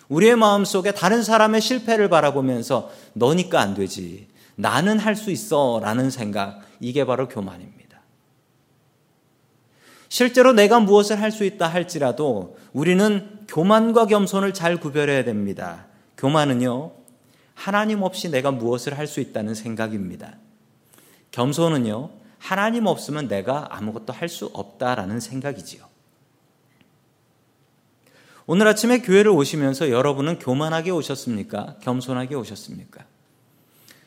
우리의 0.08 0.34
마음속에 0.34 0.90
다른 0.90 1.22
사람의 1.22 1.60
실패를 1.60 2.08
바라보면서 2.08 2.90
너니까 3.12 3.60
안 3.60 3.74
되지. 3.76 4.26
나는 4.56 4.98
할 4.98 5.14
수 5.14 5.30
있어. 5.30 5.78
라는 5.80 6.10
생각. 6.10 6.62
이게 6.80 7.04
바로 7.06 7.28
교만입니다. 7.28 8.00
실제로 10.08 10.52
내가 10.52 10.80
무엇을 10.80 11.20
할 11.22 11.30
수 11.30 11.44
있다 11.44 11.68
할지라도 11.68 12.58
우리는 12.72 13.46
교만과 13.46 14.06
겸손을 14.06 14.52
잘 14.52 14.78
구별해야 14.78 15.22
됩니다. 15.22 15.86
교만은요, 16.16 16.90
하나님 17.54 18.02
없이 18.02 18.30
내가 18.30 18.50
무엇을 18.50 18.98
할 18.98 19.06
수 19.06 19.20
있다는 19.20 19.54
생각입니다. 19.54 20.38
겸손은요, 21.30 22.10
하나님 22.40 22.86
없으면 22.86 23.28
내가 23.28 23.68
아무것도 23.76 24.12
할 24.12 24.28
수 24.28 24.50
없다라는 24.52 25.20
생각이지요. 25.20 25.89
오늘 28.52 28.66
아침에 28.66 29.00
교회를 29.00 29.30
오시면서 29.30 29.90
여러분은 29.90 30.40
교만하게 30.40 30.90
오셨습니까? 30.90 31.76
겸손하게 31.82 32.34
오셨습니까? 32.34 33.04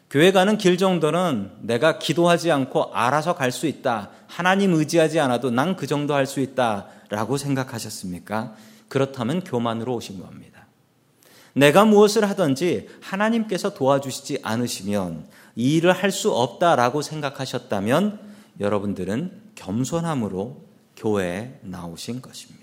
교회 0.09 0.33
가는 0.33 0.57
길 0.57 0.77
정도는 0.77 1.49
내가 1.61 1.97
기도하지 1.97 2.51
않고 2.51 2.93
알아서 2.93 3.35
갈 3.35 3.53
수 3.53 3.67
있다. 3.67 4.09
하나님 4.27 4.73
의지하지 4.73 5.21
않아도 5.21 5.49
난 5.49 5.77
그 5.77 5.87
정도 5.87 6.13
할 6.13 6.25
수 6.25 6.41
있다. 6.41 6.87
라고 7.07 7.37
생각하셨습니까? 7.37 8.53
그렇다면 8.89 9.45
교만으로 9.45 9.95
오신 9.95 10.19
겁니다. 10.19 10.67
내가 11.53 11.85
무엇을 11.85 12.29
하든지 12.29 12.89
하나님께서 12.99 13.73
도와주시지 13.73 14.39
않으시면 14.43 15.25
이 15.55 15.77
일을 15.77 15.93
할 15.93 16.11
수 16.11 16.33
없다라고 16.33 17.01
생각하셨다면 17.01 18.19
여러분들은 18.59 19.41
겸손함으로 19.55 20.65
교회에 20.97 21.59
나오신 21.61 22.21
것입니다. 22.21 22.62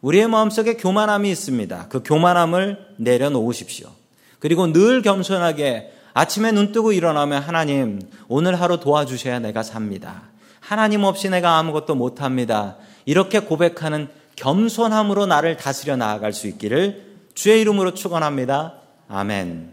우리의 0.00 0.28
마음속에 0.28 0.74
교만함이 0.74 1.30
있습니다. 1.30 1.88
그 1.88 2.02
교만함을 2.02 2.94
내려놓으십시오. 2.98 3.90
그리고 4.38 4.72
늘 4.72 5.02
겸손하게 5.02 5.92
아침에 6.14 6.52
눈 6.52 6.72
뜨고 6.72 6.92
일어나면 6.92 7.42
하나님, 7.42 8.00
오늘 8.28 8.60
하루 8.60 8.80
도와주셔야 8.80 9.40
내가 9.40 9.62
삽니다. 9.62 10.22
하나님 10.60 11.04
없이 11.04 11.28
내가 11.28 11.58
아무것도 11.58 11.94
못합니다. 11.94 12.76
이렇게 13.04 13.40
고백하는 13.40 14.08
겸손함으로 14.36 15.26
나를 15.26 15.56
다스려 15.56 15.96
나아갈 15.96 16.32
수 16.32 16.46
있기를 16.46 17.06
주의 17.34 17.60
이름으로 17.60 17.94
축원합니다. 17.94 18.74
아멘. 19.08 19.72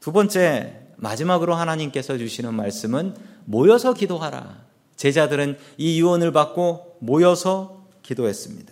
두 0.00 0.12
번째 0.12 0.80
마지막으로 0.96 1.54
하나님께서 1.54 2.18
주시는 2.18 2.54
말씀은 2.54 3.16
모여서 3.44 3.94
기도하라. 3.94 4.56
제자들은 4.96 5.58
이 5.78 6.00
유언을 6.00 6.32
받고 6.32 6.96
모여서 7.00 7.82
기도했습니다. 8.02 8.71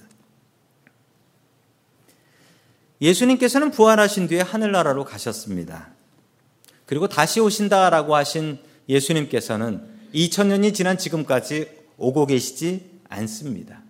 예수님께서는 3.01 3.71
부활하신 3.71 4.29
뒤에 4.29 4.41
하늘나라로 4.41 5.05
가셨습니다. 5.05 5.89
그리고 6.87 7.09
다시 7.09 7.41
오신다라고 7.41 8.15
하신 8.17 8.59
예수님께서는 8.89 9.89
2000년이 10.15 10.75
지난 10.75 10.99
지금까지 10.99 11.69
오고 11.97 12.27
계시지 12.27 13.01
않습니다. 13.09 13.83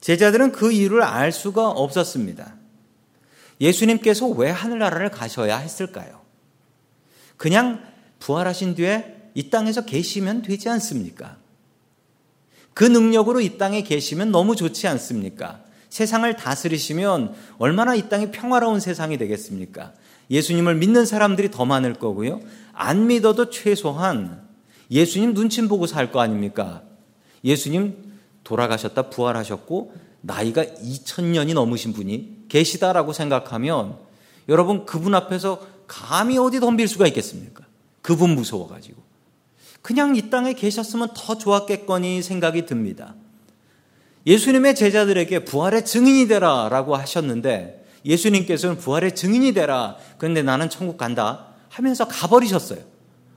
제자들은 0.00 0.52
그 0.52 0.72
이유를 0.72 1.02
알 1.02 1.32
수가 1.32 1.70
없었습니다. 1.70 2.54
예수님께서 3.60 4.26
왜 4.28 4.50
하늘나라를 4.50 5.10
가셔야 5.10 5.58
했을까요? 5.58 6.20
그냥 7.36 7.82
부활하신 8.20 8.74
뒤에 8.74 9.30
이 9.34 9.50
땅에서 9.50 9.84
계시면 9.84 10.42
되지 10.42 10.68
않습니까? 10.68 11.36
그 12.74 12.84
능력으로 12.84 13.40
이 13.40 13.58
땅에 13.58 13.82
계시면 13.82 14.30
너무 14.30 14.56
좋지 14.56 14.86
않습니까? 14.88 15.65
세상을 15.96 16.36
다스리시면 16.36 17.34
얼마나 17.56 17.94
이 17.94 18.10
땅이 18.10 18.30
평화로운 18.30 18.80
세상이 18.80 19.16
되겠습니까? 19.16 19.94
예수님을 20.30 20.74
믿는 20.74 21.06
사람들이 21.06 21.50
더 21.50 21.64
많을 21.64 21.94
거고요. 21.94 22.40
안 22.74 23.06
믿어도 23.06 23.48
최소한 23.48 24.46
예수님 24.90 25.32
눈치 25.32 25.66
보고 25.66 25.86
살 25.86 26.12
거 26.12 26.20
아닙니까? 26.20 26.82
예수님 27.42 27.96
돌아가셨다 28.44 29.08
부활하셨고 29.08 29.94
나이가 30.20 30.64
2000년이 30.64 31.54
넘으신 31.54 31.94
분이 31.94 32.44
계시다라고 32.50 33.14
생각하면 33.14 33.96
여러분 34.50 34.84
그분 34.84 35.14
앞에서 35.14 35.66
감히 35.86 36.36
어디 36.36 36.60
덤빌 36.60 36.88
수가 36.88 37.06
있겠습니까? 37.06 37.64
그분 38.02 38.34
무서워 38.34 38.68
가지고. 38.68 39.02
그냥 39.80 40.14
이 40.14 40.28
땅에 40.28 40.52
계셨으면 40.52 41.14
더 41.16 41.38
좋았겠거니 41.38 42.20
생각이 42.22 42.66
듭니다. 42.66 43.14
예수님의 44.26 44.74
제자들에게 44.74 45.44
부활의 45.44 45.84
증인이 45.84 46.26
되라 46.28 46.68
라고 46.68 46.96
하셨는데 46.96 47.84
예수님께서는 48.04 48.78
부활의 48.78 49.14
증인이 49.14 49.52
되라. 49.52 49.96
그런데 50.18 50.42
나는 50.42 50.68
천국 50.68 50.96
간다 50.96 51.48
하면서 51.68 52.06
가버리셨어요. 52.06 52.80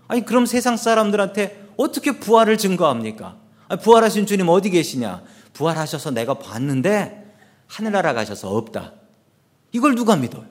아니, 0.08 0.26
그럼 0.26 0.46
세상 0.46 0.78
사람들한테 0.78 1.68
어떻게 1.78 2.20
부활을 2.20 2.58
증거합니까? 2.58 3.38
아니, 3.68 3.82
부활하신 3.82 4.26
주님 4.26 4.50
어디 4.50 4.70
계시냐? 4.70 5.24
부활하셔서 5.54 6.12
내가 6.12 6.36
봤는데 6.36 7.36
하늘나라 7.68 8.14
가셔서 8.14 8.50
없다. 8.50 8.94
이걸 9.72 9.96
누가 9.96 10.16
믿어요? 10.16 10.46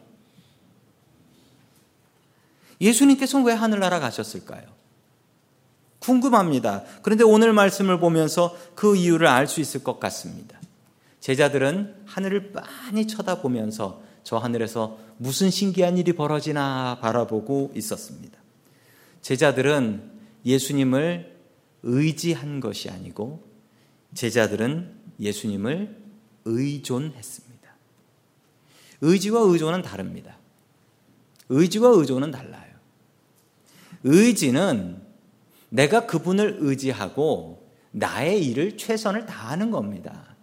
예수님께서는 2.81 3.47
왜 3.47 3.53
하늘나라 3.55 3.99
가셨을까요? 3.99 4.63
궁금합니다. 6.01 6.85
그런데 7.03 7.25
오늘 7.25 7.53
말씀을 7.53 7.99
보면서 7.99 8.57
그 8.75 8.97
이유를 8.97 9.27
알 9.27 9.47
수 9.47 9.61
있을 9.61 9.83
것 9.83 9.99
같습니다. 10.01 10.59
제자들은 11.21 12.03
하늘을 12.07 12.53
빤히 12.53 13.07
쳐다보면서 13.07 14.03
저 14.23 14.37
하늘에서 14.37 14.99
무슨 15.17 15.51
신기한 15.51 15.99
일이 15.99 16.13
벌어지나 16.13 16.99
바라보고 17.01 17.73
있었습니다. 17.75 18.39
제자들은 19.23 20.11
예수님을 20.45 21.37
의지한 21.83 22.61
것이 22.61 22.89
아니고 22.91 23.43
제자들은 24.15 24.95
예수님을 25.21 25.97
의존했습니다. 26.45 27.59
의지와 29.01 29.41
의존은 29.43 29.83
다릅니다. 29.83 30.37
의지와 31.49 31.91
의존은 31.91 32.31
달라요. 32.31 32.73
의지는 34.05 35.08
내가 35.69 36.07
그분을 36.07 36.59
의지하고 36.61 37.69
나의 37.91 38.45
일을 38.47 38.77
최선을 38.77 39.27
다하는 39.27 39.71
겁니다. 39.71 40.37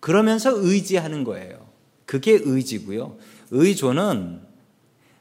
그러면서 0.00 0.52
의지하는 0.54 1.24
거예요. 1.24 1.68
그게 2.06 2.32
의지고요. 2.42 3.18
의존은 3.50 4.40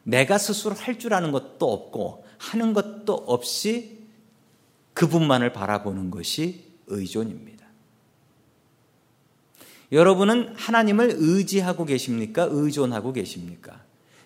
내가 0.04 0.38
스스로 0.38 0.74
할 0.74 0.98
줄 0.98 1.14
아는 1.14 1.32
것도 1.32 1.72
없고 1.72 2.26
하는 2.38 2.74
것도 2.74 3.14
없이 3.14 4.00
그분만을 4.94 5.54
바라보는 5.54 6.10
것이 6.12 6.66
의존입니다. 6.88 7.66
여러분은 9.92 10.56
하나님을 10.56 11.16
의지하고 11.18 11.86
계십니까? 11.86 12.48
의존하고 12.50 13.14
계십니까? 13.14 13.84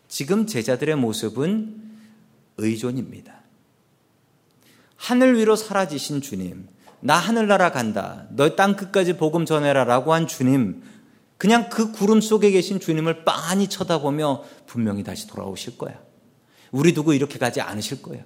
지금 0.07 0.45
제자들의 0.45 0.95
모습은 0.95 1.81
의존입니다. 2.57 3.41
하늘 5.05 5.37
위로 5.37 5.55
사라지신 5.55 6.21
주님, 6.21 6.67
나 6.99 7.13
하늘나라 7.15 7.71
간다. 7.71 8.25
너 8.31 8.55
땅 8.55 8.75
끝까지 8.75 9.17
복음 9.17 9.45
전해라. 9.45 9.83
라고 9.83 10.15
한 10.15 10.25
주님, 10.25 10.81
그냥 11.37 11.69
그 11.69 11.91
구름 11.91 12.21
속에 12.21 12.49
계신 12.49 12.79
주님을 12.79 13.23
빤히 13.23 13.67
쳐다보며 13.67 14.43
분명히 14.65 15.03
다시 15.03 15.27
돌아오실 15.27 15.77
거야. 15.77 15.99
우리 16.71 16.95
두고 16.95 17.13
이렇게 17.13 17.37
가지 17.37 17.61
않으실 17.61 18.01
거야. 18.01 18.21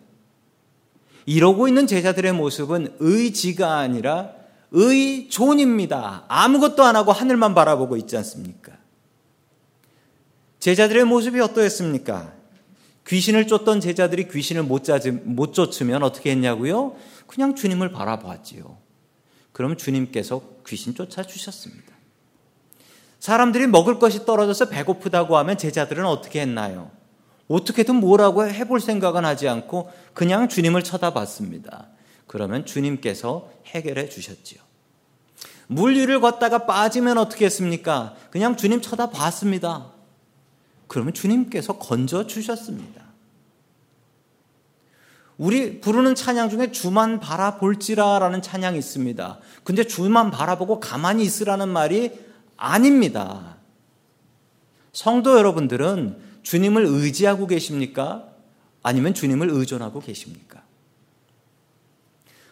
이러고 1.26 1.68
있는 1.68 1.86
제자들의 1.86 2.32
모습은 2.32 2.96
의지가 3.00 3.80
아니라 3.80 4.32
의존입니다. 4.72 6.24
아무것도 6.30 6.86
안 6.86 6.96
하고 6.96 7.12
하늘만 7.12 7.54
바라보고 7.56 7.98
있지 7.98 8.16
않습니까? 8.16 8.72
제자들의 10.60 11.04
모습이 11.04 11.42
어떠했습니까? 11.42 12.39
귀신을 13.10 13.48
쫓던 13.48 13.82
제자들이 13.82 14.28
귀신을 14.28 14.64
못, 14.64 14.84
못 15.24 15.54
쫓으면 15.54 16.04
어떻게 16.04 16.30
했냐고요? 16.32 16.96
그냥 17.26 17.56
주님을 17.56 17.92
바라보았지요. 17.92 18.78
그럼 19.52 19.78
주님께서 19.78 20.42
귀신 20.68 20.94
쫓아 20.94 21.24
주셨습니다. 21.24 21.92
사람들이 23.20 23.66
먹을 23.68 23.98
것이 23.98 24.26
떨어져서 24.26 24.70
배고프다고 24.70 25.38
하면 25.38 25.58
제자들은 25.58 26.06
어떻게 26.06 26.40
했나요? 26.40 26.92
어떻게든 27.48 27.96
뭐라고 27.96 28.46
해볼 28.46 28.80
생각은 28.80 29.26
하지 29.26 29.50
않고 29.50 29.92
그냥 30.14 30.48
주님을 30.48 30.84
쳐다봤습니다. 30.84 31.88
그러면 32.28 32.64
주님께서 32.64 33.50
해결해 33.66 34.08
주셨지요. 34.08 34.62
물 35.66 35.96
위를 35.96 36.22
걷다가 36.22 36.68
빠지면 36.68 37.18
어떻게 37.18 37.46
했습니까? 37.46 38.16
그냥 38.30 38.56
주님 38.56 38.82
쳐다봤습니다. 38.82 39.99
그러면 40.90 41.14
주님께서 41.14 41.78
건져 41.78 42.28
주셨습니다. 42.28 43.04
우리 45.38 45.80
부르는 45.80 46.16
찬양 46.16 46.50
중에 46.50 46.72
주만 46.74 47.22
바라볼지라라는 47.22 48.42
찬양이 48.42 48.78
있습니다. 48.78 49.40
근데 49.64 49.86
주만 49.86 50.32
바라보고 50.32 50.82
가만히 50.82 51.24
있으라는 51.24 51.70
말이 51.70 52.12
아닙니다. 52.58 53.56
성도 54.92 55.38
여러분들은 55.38 56.18
주님을 56.44 56.84
의지하고 56.86 57.48
계십니까? 57.48 58.28
아니면 58.82 59.14
주님을 59.14 59.50
의존하고 59.50 60.02
계십니까? 60.02 60.64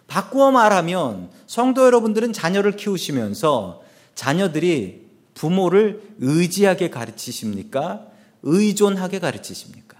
바꾸어 0.08 0.52
말하면 0.52 1.30
성도 1.48 1.86
여러분들은 1.86 2.32
자녀를 2.32 2.76
키우시면서 2.78 3.82
자녀들이 4.16 5.08
부모를 5.34 6.02
의지하게 6.20 6.90
가르치십니까? 6.90 8.16
의존하게 8.44 9.20
가르치십니까? 9.20 9.98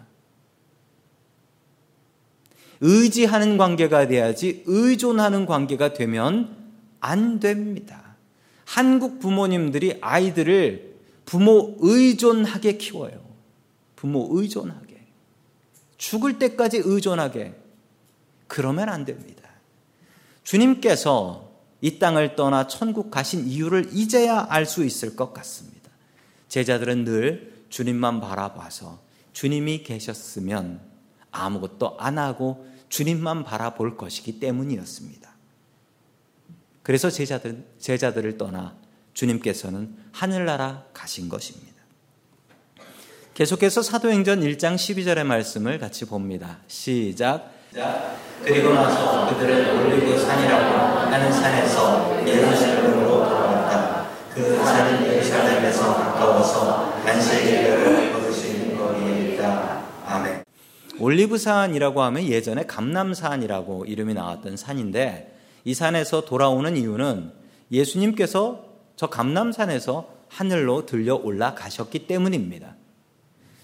의지하는 2.82 3.58
관계가 3.58 4.08
돼야지 4.08 4.64
의존하는 4.66 5.46
관계가 5.46 5.94
되면 5.94 6.56
안 7.00 7.40
됩니다. 7.40 8.16
한국 8.66 9.20
부모님들이 9.20 9.98
아이들을 10.02 10.96
부모 11.26 11.76
의존하게 11.80 12.78
키워요. 12.78 13.26
부모 13.96 14.28
의존하게. 14.32 15.08
죽을 15.98 16.38
때까지 16.38 16.82
의존하게. 16.84 17.56
그러면 18.48 18.90
안 18.90 19.06
됩니다. 19.06 19.50
주님께서 20.44 21.52
이 21.82 22.00
땅을 22.00 22.36
떠나 22.36 22.68
천국 22.68 23.12
가신 23.12 23.48
이유를 23.48 23.90
이제야 23.92 24.46
알 24.50 24.66
수 24.66 24.86
있을 24.86 25.16
것 25.16 25.34
같습니다. 25.34 25.90
제자들은 26.48 27.04
늘 27.04 27.57
주님만 27.70 28.22
바라봐서 28.22 29.00
주님이 29.34 29.84
계셨으면 29.84 30.82
아무것도 31.32 31.98
안 32.00 32.18
하고 32.18 32.68
주님만 32.90 33.44
바라볼 33.44 33.98
것이기 33.98 34.40
때문이었습니다. 34.40 35.30
그래서 36.84 37.10
제자들, 37.10 37.66
제자들을 37.80 38.38
떠나 38.38 38.76
주님께서는 39.14 39.96
하늘나라 40.12 40.86
가신 40.94 41.28
것입니다. 41.28 41.76
계속해서 43.34 43.84
사도행전 43.84 44.42
1장 44.42 44.76
12절의 44.76 45.24
말씀을 45.24 45.80
같이 45.80 46.06
봅니다. 46.06 46.60
시작. 46.68 47.52
그리고 48.44 48.74
나서 48.74 49.30
그들은 49.30 49.86
올리브 49.86 50.18
산이라고 50.18 51.12
하는 51.12 51.32
산에서 51.32 52.26
예루살렘으로 52.26 53.07
그 54.38 54.56
산은 54.56 55.08
예루살렘에서 55.08 55.96
가까워서 55.96 56.94
안식일을 57.04 58.14
거두시는 58.14 58.78
거리이다. 58.78 59.84
아멘. 60.06 60.44
올리브산이라고 61.00 62.04
하면 62.04 62.24
예전에 62.24 62.68
감남산이라고 62.68 63.86
이름이 63.86 64.14
나왔던 64.14 64.56
산인데 64.56 65.36
이 65.66 65.74
산에서 65.74 66.26
돌아오는 66.26 66.78
이유는 66.78 67.32
예수님께서 67.72 68.66
저 68.96 69.08
감남산에서 69.08 70.08
하늘로 70.30 70.86
들려 70.86 71.16
올라가셨기 71.16 72.06
때문입니다. 72.06 72.76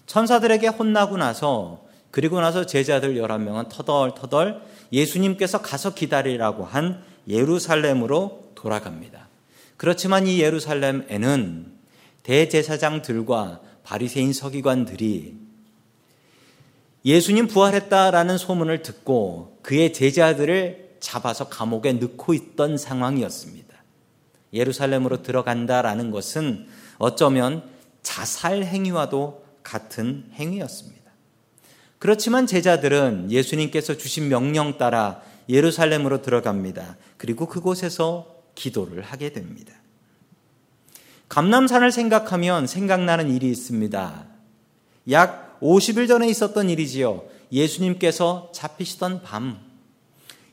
천사들에게 0.07 0.69
혼나고 0.69 1.17
나서 1.17 1.83
그리고 2.09 2.41
나서 2.41 2.65
제자들 2.65 3.13
11명은 3.13 3.69
터덜터덜 3.69 4.63
예수님께서 4.91 5.61
가서 5.61 5.93
기다리라고 5.93 6.65
한 6.65 7.03
예루살렘으로 7.27 8.53
돌아갑니다. 8.55 9.22
그렇지만 9.83 10.27
이 10.27 10.39
예루살렘에는 10.39 11.73
대제사장들과 12.23 13.59
바리새인 13.83 14.31
서기관들이 14.31 15.35
예수님 17.03 17.47
부활했다라는 17.47 18.37
소문을 18.37 18.81
듣고 18.81 19.57
그의 19.61 19.91
제자들을 19.91 20.99
잡아서 21.01 21.49
감옥에 21.49 21.91
넣고 21.91 22.33
있던 22.33 22.77
상황이었습니다. 22.77 23.75
예루살렘으로 24.53 25.21
들어간다라는 25.21 26.11
것은 26.11 26.65
어쩌면 26.97 27.69
자살 28.01 28.63
행위와도 28.63 29.43
같은 29.63 30.29
행위였습니다. 30.35 31.11
그렇지만 31.99 32.47
제자들은 32.47 33.31
예수님께서 33.31 33.97
주신 33.97 34.29
명령 34.29 34.77
따라 34.77 35.21
예루살렘으로 35.49 36.21
들어갑니다. 36.21 36.95
그리고 37.17 37.47
그곳에서 37.47 38.32
기도를 38.55 39.01
하게 39.01 39.31
됩니다. 39.31 39.73
감남산을 41.29 41.91
생각하면 41.91 42.67
생각나는 42.67 43.31
일이 43.31 43.49
있습니다. 43.49 44.25
약 45.11 45.59
50일 45.61 46.07
전에 46.07 46.27
있었던 46.27 46.69
일이지요. 46.69 47.23
예수님께서 47.51 48.51
잡히시던 48.53 49.23
밤. 49.23 49.59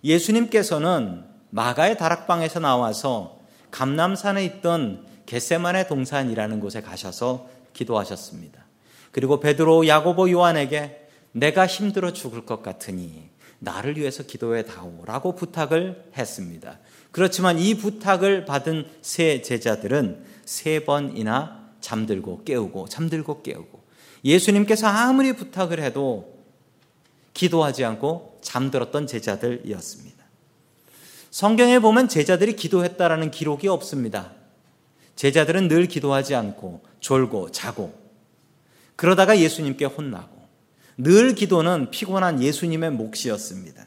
예수님께서는 0.02 1.24
마가의 1.50 1.98
다락방에서 1.98 2.60
나와서 2.60 3.40
감남산에 3.70 4.44
있던 4.44 5.06
겟세만의 5.26 5.88
동산이라는 5.88 6.60
곳에 6.60 6.80
가셔서 6.80 7.48
기도하셨습니다. 7.72 8.64
그리고 9.12 9.40
베드로, 9.40 9.86
야고보, 9.86 10.30
요한에게 10.30 11.08
내가 11.32 11.66
힘들어 11.66 12.12
죽을 12.12 12.44
것 12.44 12.62
같으니 12.62 13.28
나를 13.58 13.96
위해서 13.96 14.22
기도해 14.22 14.64
다오라고 14.64 15.34
부탁을 15.34 16.10
했습니다. 16.16 16.78
그렇지만 17.10 17.58
이 17.58 17.74
부탁을 17.74 18.44
받은 18.44 18.86
세 19.02 19.42
제자들은 19.42 20.24
세 20.44 20.84
번이나 20.84 21.70
잠들고 21.80 22.44
깨우고 22.44 22.88
잠들고 22.88 23.42
깨우고 23.42 23.80
예수님께서 24.24 24.86
아무리 24.86 25.34
부탁을 25.34 25.82
해도 25.82 26.38
기도하지 27.34 27.84
않고 27.84 28.38
잠들었던 28.42 29.06
제자들이었습니다. 29.06 30.20
성경에 31.30 31.78
보면 31.78 32.08
제자들이 32.08 32.56
기도했다라는 32.56 33.30
기록이 33.30 33.68
없습니다. 33.68 34.32
제자들은 35.16 35.68
늘 35.68 35.86
기도하지 35.86 36.34
않고 36.34 36.82
졸고 37.00 37.52
자고 37.52 37.98
그러다가 38.96 39.38
예수님께 39.38 39.84
혼나고 39.86 40.40
늘 40.98 41.34
기도는 41.34 41.90
피곤한 41.90 42.42
예수님의 42.42 42.90
몫이었습니다. 42.92 43.86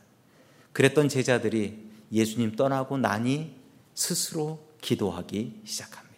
그랬던 0.71 1.09
제자들이 1.09 1.82
예수님 2.13 2.55
떠나고 2.55 2.97
나니 2.97 3.55
스스로 3.95 4.59
기도하기 4.81 5.61
시작합니다. 5.65 6.13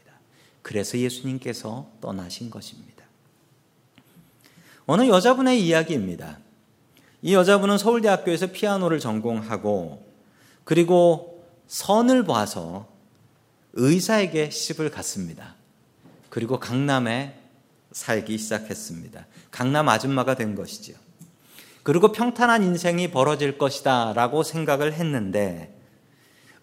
그래서 0.62 0.98
예수님께서 0.98 1.90
떠나신 2.02 2.50
것입니다. 2.50 3.06
어느 4.86 5.08
여자분의 5.08 5.66
이야기입니다. 5.66 6.40
이 7.22 7.34
여자분은 7.34 7.78
서울대학교에서 7.78 8.48
피아노를 8.48 9.00
전공하고 9.00 10.06
그리고 10.64 11.44
선을 11.68 12.26
봐서 12.26 12.88
의사에게 13.74 14.52
시집을 14.52 14.92
갔습니다. 14.92 15.56
그리고 16.30 16.60
강남에 16.60 17.40
살기 17.92 18.38
시작했습니다. 18.38 19.26
강남 19.52 19.90
아줌마가 19.90 20.36
된 20.36 20.54
것이지요. 20.54 20.98
그리고 21.84 22.12
평탄한 22.12 22.64
인생이 22.64 23.12
벌어질 23.12 23.58
것이다 23.58 24.14
라고 24.14 24.44
생각을 24.44 24.94
했는데 24.94 25.75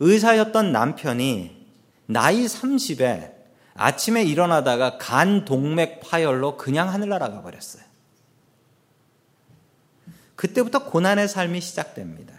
의사였던 0.00 0.72
남편이 0.72 1.66
나이 2.06 2.44
30에 2.46 3.32
아침에 3.74 4.22
일어나다가 4.24 4.98
간 4.98 5.44
동맥 5.44 6.00
파열로 6.00 6.56
그냥 6.56 6.88
하늘나라 6.90 7.30
가버렸어요. 7.30 7.82
그때부터 10.36 10.84
고난의 10.84 11.28
삶이 11.28 11.60
시작됩니다. 11.60 12.34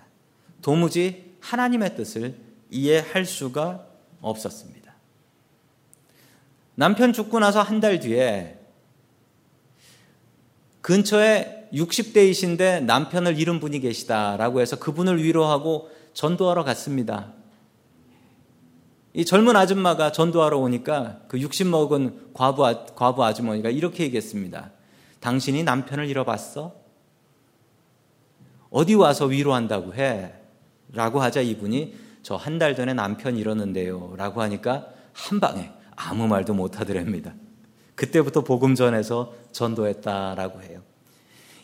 도무지 0.61 1.35
하나님의 1.39 1.95
뜻을 1.95 2.35
이해할 2.69 3.25
수가 3.25 3.87
없었습니다. 4.21 4.93
남편 6.75 7.13
죽고 7.13 7.39
나서 7.39 7.61
한 7.61 7.79
달 7.79 7.99
뒤에 7.99 8.59
근처에 10.81 11.69
60대이신데 11.73 12.83
남편을 12.83 13.39
잃은 13.39 13.59
분이 13.59 13.79
계시다라고 13.79 14.59
해서 14.59 14.77
그분을 14.77 15.23
위로하고 15.23 15.89
전도하러 16.13 16.63
갔습니다. 16.65 17.33
이 19.13 19.25
젊은 19.25 19.55
아줌마가 19.55 20.11
전도하러 20.11 20.57
오니까 20.57 21.19
그 21.27 21.39
60 21.39 21.67
먹은 21.67 22.31
과부, 22.33 22.65
아, 22.65 22.85
과부 22.85 23.23
아주머니가 23.23 23.69
이렇게 23.69 24.03
얘기했습니다. 24.05 24.71
당신이 25.19 25.63
남편을 25.63 26.07
잃어봤어? 26.07 26.73
어디 28.69 28.95
와서 28.95 29.25
위로한다고 29.25 29.93
해? 29.93 30.33
라고 30.91 31.21
하자 31.21 31.41
이분이 31.41 31.95
저 32.23 32.37
한 32.37 32.57
달 32.57 32.75
전에 32.75 32.93
남편 32.93 33.37
잃었는데요. 33.37 34.15
라고 34.17 34.41
하니까 34.41 34.87
한 35.13 35.39
방에 35.39 35.71
아무 35.95 36.27
말도 36.27 36.53
못 36.53 36.79
하더랍니다. 36.79 37.33
그때부터 37.95 38.41
복음 38.41 38.73
전에서 38.73 39.33
전도했다라고 39.51 40.63
해요. 40.63 40.81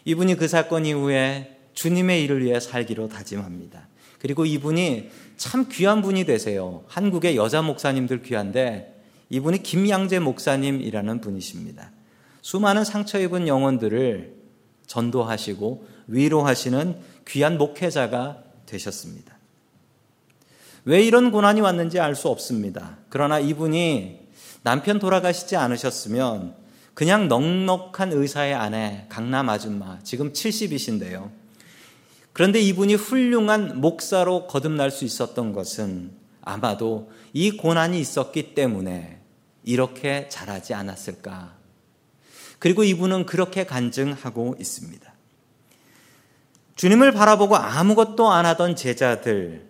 이분이 0.05 0.35
그 0.35 0.47
사건 0.47 0.85
이후에 0.85 1.57
주님의 1.73 2.23
일을 2.23 2.43
위해 2.43 2.59
살기로 2.59 3.07
다짐합니다. 3.07 3.87
그리고 4.19 4.45
이분이 4.45 5.09
참 5.37 5.67
귀한 5.71 6.01
분이 6.01 6.25
되세요. 6.25 6.83
한국의 6.87 7.35
여자 7.35 7.61
목사님들 7.61 8.21
귀한데 8.21 8.95
이분이 9.29 9.63
김양재 9.63 10.19
목사님이라는 10.19 11.21
분이십니다. 11.21 11.91
수많은 12.41 12.83
상처 12.83 13.19
입은 13.19 13.47
영혼들을 13.47 14.35
전도하시고 14.87 15.87
위로하시는 16.07 16.97
귀한 17.27 17.57
목회자가 17.57 18.43
되셨습니다. 18.65 19.37
왜 20.85 21.03
이런 21.03 21.31
고난이 21.31 21.61
왔는지 21.61 21.99
알 21.99 22.15
수 22.15 22.29
없습니다. 22.29 22.97
그러나 23.09 23.39
이분이 23.39 24.19
남편 24.63 24.99
돌아가시지 24.99 25.55
않으셨으면 25.55 26.55
그냥 26.93 27.27
넉넉한 27.27 28.11
의사의 28.11 28.53
아내, 28.55 29.05
강남 29.07 29.49
아줌마, 29.49 29.99
지금 30.03 30.33
70이신데요. 30.33 31.29
그런데 32.33 32.59
이분이 32.59 32.95
훌륭한 32.95 33.81
목사로 33.81 34.47
거듭날 34.47 34.91
수 34.91 35.05
있었던 35.05 35.53
것은 35.53 36.11
아마도 36.41 37.11
이 37.33 37.51
고난이 37.51 37.99
있었기 37.99 38.55
때문에 38.55 39.19
이렇게 39.63 40.29
잘하지 40.29 40.73
않았을까. 40.73 41.55
그리고 42.59 42.83
이분은 42.83 43.25
그렇게 43.25 43.65
간증하고 43.65 44.55
있습니다. 44.59 45.13
주님을 46.75 47.11
바라보고 47.11 47.57
아무것도 47.57 48.31
안 48.31 48.45
하던 48.45 48.75
제자들, 48.75 49.67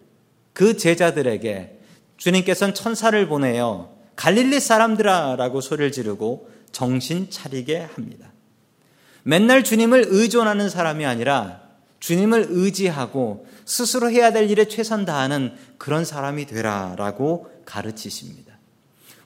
그 0.54 0.78
제자들에게 0.78 1.80
주님께서는 2.18 2.74
천사를 2.74 3.28
보내어 3.28 3.92
갈릴리 4.16 4.60
사람들아라고 4.60 5.62
소리를 5.62 5.92
지르고 5.92 6.50
정신 6.72 7.30
차리게 7.30 7.88
합니다. 7.96 8.32
맨날 9.24 9.64
주님을 9.64 10.06
의존하는 10.10 10.70
사람이 10.70 11.06
아니라 11.06 11.69
주님을 12.00 12.48
의지하고 12.50 13.46
스스로 13.66 14.10
해야 14.10 14.32
될 14.32 14.50
일에 14.50 14.66
최선 14.66 15.06
다하는 15.06 15.54
그런 15.78 16.06
사람이 16.06 16.46
되라라고 16.46 17.50
가르치십니다. 17.66 18.54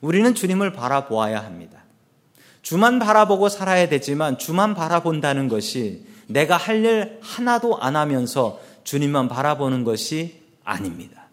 우리는 0.01 0.33
주님을 0.35 0.73
바라보아야 0.73 1.43
합니다. 1.43 1.83
주만 2.61 2.99
바라보고 2.99 3.49
살아야 3.49 3.87
되지만 3.89 4.37
주만 4.37 4.73
바라본다는 4.73 5.47
것이 5.47 6.05
내가 6.27 6.57
할 6.57 6.83
일 6.83 7.19
하나도 7.21 7.79
안 7.79 7.95
하면서 7.95 8.59
주님만 8.83 9.27
바라보는 9.29 9.83
것이 9.83 10.41
아닙니다. 10.63 11.27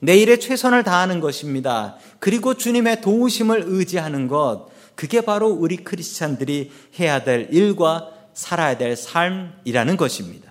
내 0.00 0.16
일에 0.16 0.38
최선을 0.38 0.82
다하는 0.82 1.20
것입니다. 1.20 1.96
그리고 2.18 2.54
주님의 2.54 3.00
도우심을 3.00 3.64
의지하는 3.66 4.28
것, 4.28 4.68
그게 4.94 5.20
바로 5.20 5.48
우리 5.48 5.78
크리스찬들이 5.78 6.70
해야 6.98 7.22
될 7.22 7.48
일과 7.50 8.10
살아야 8.34 8.76
될 8.78 8.96
삶이라는 8.96 9.96
것입니다. 9.96 10.49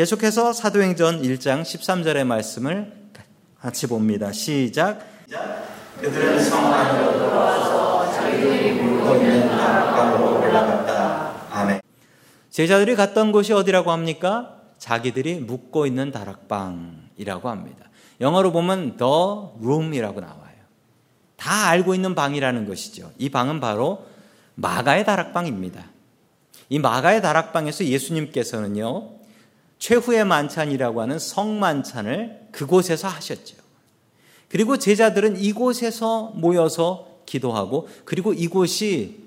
계속해서 0.00 0.54
사도행전 0.54 1.20
1장 1.20 1.60
13절의 1.60 2.24
말씀을 2.24 2.90
같이 3.60 3.86
봅니다. 3.86 4.32
시작. 4.32 4.98
그들은 6.00 6.42
성 6.42 6.72
안으로 6.72 7.18
들어와서 7.18 8.10
자기들이 8.10 8.80
물고 8.80 9.16
있는 9.16 9.46
다락방으로 9.50 10.40
올라갔다. 10.40 11.34
아멘. 11.50 11.80
제자들이 12.48 12.96
갔던 12.96 13.30
곳이 13.30 13.52
어디라고 13.52 13.90
합니까? 13.90 14.62
자기들이 14.78 15.40
묵고 15.40 15.84
있는 15.84 16.12
다락방이라고 16.12 17.50
합니다. 17.50 17.90
영어로 18.22 18.52
보면 18.52 18.96
the 18.96 19.12
room이라고 19.60 20.22
나와요. 20.22 20.56
다 21.36 21.68
알고 21.68 21.94
있는 21.94 22.14
방이라는 22.14 22.66
것이죠. 22.66 23.12
이 23.18 23.28
방은 23.28 23.60
바로 23.60 24.06
마가의 24.54 25.04
다락방입니다. 25.04 25.84
이 26.70 26.78
마가의 26.78 27.20
다락방에서 27.20 27.84
예수님께서는요, 27.84 29.19
최후의 29.80 30.24
만찬이라고 30.24 31.00
하는 31.00 31.18
성만찬을 31.18 32.48
그곳에서 32.52 33.08
하셨죠. 33.08 33.56
그리고 34.48 34.76
제자들은 34.76 35.40
이곳에서 35.40 36.32
모여서 36.36 37.08
기도하고, 37.26 37.88
그리고 38.04 38.32
이곳이 38.32 39.24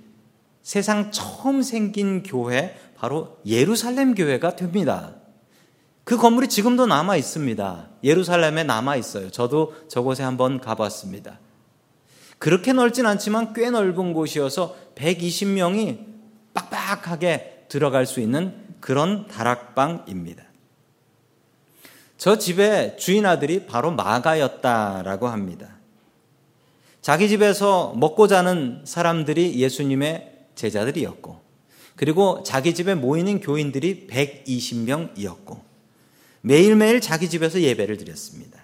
세상 0.61 1.11
처음 1.11 1.61
생긴 1.61 2.23
교회, 2.23 2.77
바로 2.95 3.37
예루살렘 3.45 4.15
교회가 4.15 4.55
됩니다. 4.55 5.15
그 6.03 6.17
건물이 6.17 6.49
지금도 6.49 6.85
남아 6.85 7.17
있습니다. 7.17 7.89
예루살렘에 8.03 8.63
남아 8.63 8.95
있어요. 8.97 9.29
저도 9.31 9.73
저곳에 9.87 10.23
한번 10.23 10.59
가봤습니다. 10.59 11.39
그렇게 12.37 12.73
넓진 12.73 13.05
않지만 13.05 13.53
꽤 13.53 13.69
넓은 13.69 14.13
곳이어서 14.13 14.75
120명이 14.95 16.05
빡빡하게 16.53 17.65
들어갈 17.69 18.05
수 18.05 18.19
있는 18.19 18.62
그런 18.83 19.27
다락방입니다. 19.29 20.43
저 22.17 22.37
집의 22.37 22.97
주인 22.97 23.25
아들이 23.25 23.65
바로 23.65 23.91
마가였다라고 23.91 25.29
합니다. 25.29 25.77
자기 27.01 27.29
집에서 27.29 27.93
먹고 27.95 28.27
자는 28.27 28.81
사람들이 28.83 29.57
예수님의 29.57 30.47
제자들이었고, 30.55 31.39
그리고 31.95 32.43
자기 32.43 32.75
집에 32.75 32.93
모이는 32.93 33.39
교인들이 33.39 34.07
120명이었고, 34.07 35.61
매일매일 36.41 36.99
자기 36.99 37.29
집에서 37.29 37.61
예배를 37.61 37.95
드렸습니다. 37.95 38.59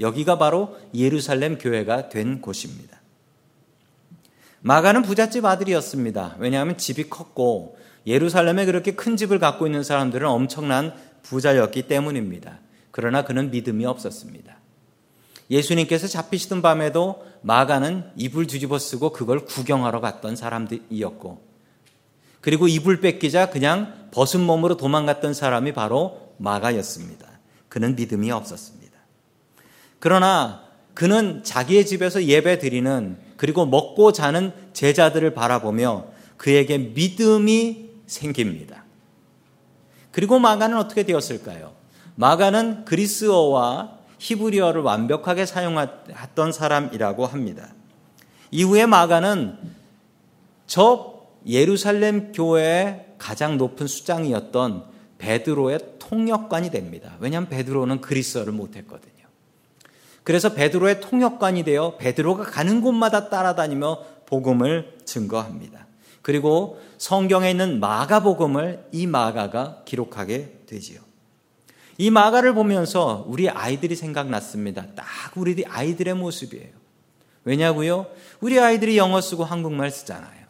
여기가 0.00 0.38
바로 0.38 0.78
예루살렘 0.94 1.58
교회가 1.58 2.08
된 2.08 2.40
곳입니다. 2.40 3.02
마가는 4.62 5.02
부잣집 5.02 5.44
아들이었습니다. 5.44 6.36
왜냐하면 6.38 6.78
집이 6.78 7.10
컸고 7.10 7.77
예루살렘에 8.08 8.64
그렇게 8.64 8.92
큰 8.92 9.16
집을 9.16 9.38
갖고 9.38 9.66
있는 9.66 9.82
사람들은 9.82 10.26
엄청난 10.26 10.94
부자였기 11.22 11.82
때문입니다. 11.82 12.58
그러나 12.90 13.22
그는 13.22 13.50
믿음이 13.50 13.84
없었습니다. 13.84 14.56
예수님께서 15.50 16.08
잡히시던 16.08 16.62
밤에도 16.62 17.24
마가는 17.42 18.04
이불 18.16 18.46
뒤집어 18.46 18.78
쓰고 18.78 19.12
그걸 19.12 19.40
구경하러 19.44 20.00
갔던 20.00 20.36
사람들이었고 20.36 21.46
그리고 22.40 22.66
이불 22.66 23.00
뺏기자 23.00 23.50
그냥 23.50 24.08
벗은 24.10 24.40
몸으로 24.40 24.76
도망갔던 24.76 25.34
사람이 25.34 25.72
바로 25.72 26.32
마가였습니다. 26.38 27.26
그는 27.68 27.94
믿음이 27.94 28.30
없었습니다. 28.30 28.96
그러나 29.98 30.62
그는 30.94 31.44
자기의 31.44 31.84
집에서 31.84 32.24
예배 32.24 32.58
드리는 32.58 33.18
그리고 33.36 33.66
먹고 33.66 34.12
자는 34.12 34.52
제자들을 34.72 35.34
바라보며 35.34 36.06
그에게 36.36 36.78
믿음이 36.78 37.87
생깁니다. 38.08 38.84
그리고 40.10 40.40
마가는 40.40 40.76
어떻게 40.76 41.04
되었을까요? 41.04 41.72
마가는 42.16 42.84
그리스어와 42.84 43.98
히브리어를 44.18 44.82
완벽하게 44.82 45.46
사용했던 45.46 46.50
사람이라고 46.50 47.26
합니다. 47.26 47.68
이후에 48.50 48.86
마가는 48.86 49.56
저 50.66 51.22
예루살렘 51.46 52.32
교회의 52.32 53.06
가장 53.18 53.56
높은 53.56 53.86
수장이었던 53.86 54.84
베드로의 55.18 55.78
통역관이 55.98 56.70
됩니다. 56.70 57.16
왜냐하면 57.20 57.48
베드로는 57.48 58.00
그리스어를 58.00 58.52
못했거든요. 58.52 59.12
그래서 60.24 60.52
베드로의 60.52 61.00
통역관이 61.00 61.64
되어 61.64 61.96
베드로가 61.96 62.44
가는 62.44 62.80
곳마다 62.80 63.28
따라다니며 63.28 64.04
복음을 64.26 64.98
증거합니다. 65.04 65.87
그리고 66.28 66.78
성경에 66.98 67.50
있는 67.50 67.80
마가복음을 67.80 68.88
이 68.92 69.06
마가가 69.06 69.80
기록하게 69.86 70.58
되지요. 70.66 71.00
이 71.96 72.10
마가를 72.10 72.52
보면서 72.52 73.24
우리 73.26 73.48
아이들이 73.48 73.96
생각났습니다. 73.96 74.88
딱 74.94 75.06
우리 75.36 75.64
아이들의 75.64 76.12
모습이에요. 76.12 76.68
왜냐고요? 77.44 78.08
우리 78.40 78.60
아이들이 78.60 78.98
영어 78.98 79.22
쓰고 79.22 79.42
한국말 79.42 79.90
쓰잖아요. 79.90 80.44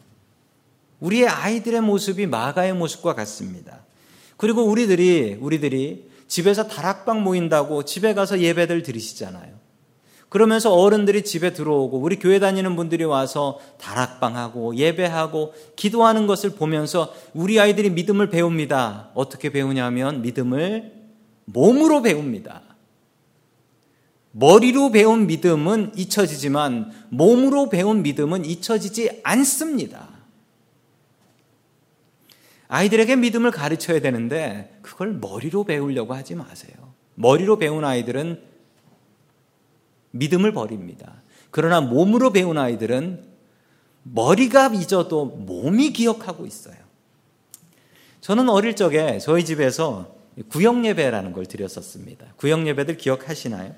우리의 0.99 1.29
아이들의 1.29 1.79
모습이 1.79 2.27
마가의 2.27 2.73
모습과 2.73 3.15
같습니다. 3.15 3.85
그리고 4.35 4.65
우리들이 4.65 5.37
우리들이 5.39 6.09
집에서 6.27 6.67
다락방 6.67 7.23
모인다고 7.23 7.85
집에 7.85 8.13
가서 8.13 8.41
예배들 8.41 8.83
드리시잖아요. 8.83 9.57
그러면서 10.29 10.71
어른들이 10.73 11.23
집에 11.23 11.53
들어오고 11.53 11.97
우리 11.97 12.17
교회 12.17 12.39
다니는 12.39 12.75
분들이 12.75 13.03
와서 13.03 13.59
다락방하고 13.79 14.75
예배하고 14.75 15.53
기도하는 15.75 16.27
것을 16.27 16.51
보면서 16.51 17.13
우리 17.33 17.59
아이들이 17.59 17.89
믿음을 17.89 18.29
배웁니다. 18.29 19.09
어떻게 19.15 19.49
배우냐면 19.49 20.21
믿음을 20.21 20.93
몸으로 21.45 22.03
배웁니다. 22.03 22.61
머리로 24.31 24.91
배운 24.91 25.25
믿음은 25.25 25.93
잊혀지지만 25.95 26.91
몸으로 27.09 27.69
배운 27.69 28.03
믿음은 28.03 28.45
잊혀지지 28.45 29.21
않습니다. 29.23 30.07
아이들에게 32.67 33.15
믿음을 33.15 33.49
가르쳐야 33.49 33.99
되는데 33.99 34.77
그걸 34.83 35.13
머리로 35.13 35.63
배우려고 35.63 36.13
하지 36.13 36.35
마세요. 36.35 36.75
머리로 37.15 37.57
배운 37.57 37.83
아이들은 37.83 38.48
믿음을 40.11 40.51
버립니다. 40.51 41.21
그러나 41.51 41.81
몸으로 41.81 42.31
배운 42.31 42.57
아이들은 42.57 43.23
머리가 44.03 44.67
잊어도 44.67 45.25
몸이 45.25 45.93
기억하고 45.93 46.45
있어요. 46.45 46.75
저는 48.21 48.49
어릴 48.49 48.75
적에 48.75 49.19
저희 49.19 49.45
집에서 49.45 50.15
구역 50.49 50.85
예배라는 50.85 51.33
걸 51.33 51.45
드렸었습니다. 51.45 52.33
구역 52.37 52.65
예배들 52.67 52.97
기억하시나요? 52.97 53.73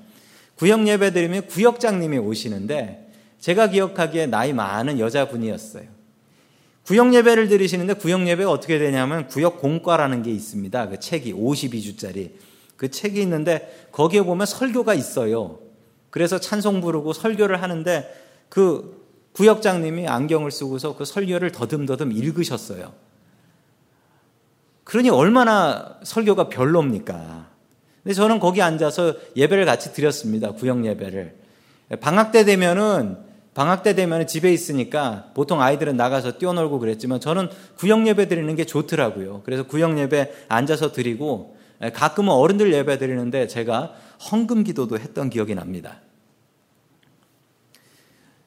구역 0.56 0.86
예배 0.86 1.12
드리면 1.12 1.46
구역장님이 1.48 2.18
오시는데 2.18 3.10
제가 3.40 3.68
기억하기에 3.68 4.26
나이 4.26 4.52
많은 4.52 4.98
여자분이었어요. 4.98 5.84
구역 6.86 7.14
예배를 7.14 7.48
드리시는데 7.48 7.94
구역 7.94 8.26
예배가 8.26 8.50
어떻게 8.50 8.78
되냐면 8.78 9.28
구역 9.28 9.60
공과라는 9.60 10.22
게 10.22 10.30
있습니다. 10.30 10.88
그 10.88 11.00
책이 11.00 11.32
52주짜리 11.32 12.32
그 12.76 12.90
책이 12.90 13.20
있는데 13.22 13.88
거기에 13.92 14.22
보면 14.22 14.46
설교가 14.46 14.94
있어요. 14.94 15.61
그래서 16.12 16.38
찬송 16.38 16.82
부르고 16.82 17.14
설교를 17.14 17.62
하는데 17.62 18.06
그 18.50 19.02
구역장님이 19.32 20.06
안경을 20.08 20.50
쓰고서 20.50 20.94
그 20.94 21.06
설교를 21.06 21.52
더듬더듬 21.52 22.12
읽으셨어요. 22.12 22.92
그러니 24.84 25.08
얼마나 25.08 25.96
설교가 26.02 26.50
별로입니까? 26.50 27.46
근데 28.02 28.12
저는 28.12 28.40
거기 28.40 28.60
앉아서 28.60 29.14
예배를 29.36 29.64
같이 29.64 29.94
드렸습니다. 29.94 30.52
구역 30.52 30.84
예배를. 30.84 31.34
방학 32.02 32.30
때 32.30 32.44
되면은 32.44 33.16
방학 33.54 33.82
때 33.82 33.94
되면 33.94 34.26
집에 34.26 34.52
있으니까 34.52 35.30
보통 35.32 35.62
아이들은 35.62 35.96
나가서 35.96 36.32
뛰어놀고 36.36 36.78
그랬지만 36.78 37.20
저는 37.20 37.48
구역 37.76 38.06
예배 38.06 38.28
드리는 38.28 38.54
게 38.54 38.66
좋더라고요. 38.66 39.40
그래서 39.46 39.62
구역 39.62 39.98
예배 39.98 40.30
앉아서 40.48 40.92
드리고 40.92 41.56
가끔은 41.90 42.30
어른들 42.30 42.72
예배 42.72 42.98
드리는데 42.98 43.46
제가 43.48 43.94
헌금 44.30 44.64
기도도 44.64 44.98
했던 44.98 45.30
기억이 45.30 45.54
납니다. 45.54 46.00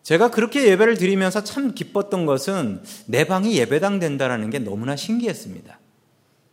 제가 0.04 0.30
그렇게 0.30 0.68
예배를 0.68 0.98
드리면서 0.98 1.44
참 1.44 1.74
기뻤던 1.74 2.26
것은 2.28 2.82
내 3.08 3.26
방이 3.26 3.58
예배당 3.58 4.00
된다라는 4.00 4.52
게 4.52 4.60
너무나 4.60 4.96
신기했습니다. 4.96 5.80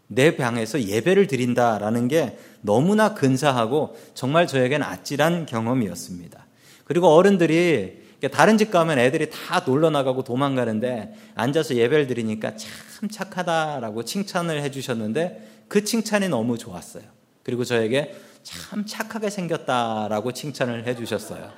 내 0.08 0.36
방에서 0.36 0.82
예배를 0.82 1.26
드린다라는 1.26 2.08
게 2.08 2.38
너무나 2.62 3.14
근사하고 3.14 3.96
정말 4.14 4.46
저에겐 4.46 4.82
아찔한 4.82 5.46
경험이었습니다. 5.46 6.46
그리고 6.84 7.08
어른들이 7.08 8.02
다른 8.30 8.56
집 8.56 8.70
가면 8.70 8.98
애들이 8.98 9.28
다 9.30 9.64
놀러 9.66 9.90
나가고 9.90 10.22
도망가는데 10.22 11.14
앉아서 11.34 11.74
예배를 11.74 12.06
드리니까 12.06 12.56
참 12.56 13.08
착하다라고 13.10 14.04
칭찬을 14.04 14.62
해주셨는데 14.62 15.61
그 15.72 15.84
칭찬이 15.84 16.28
너무 16.28 16.58
좋았어요. 16.58 17.02
그리고 17.42 17.64
저에게 17.64 18.14
참 18.42 18.84
착하게 18.84 19.30
생겼다라고 19.30 20.32
칭찬을 20.32 20.86
해주셨어요. 20.86 21.50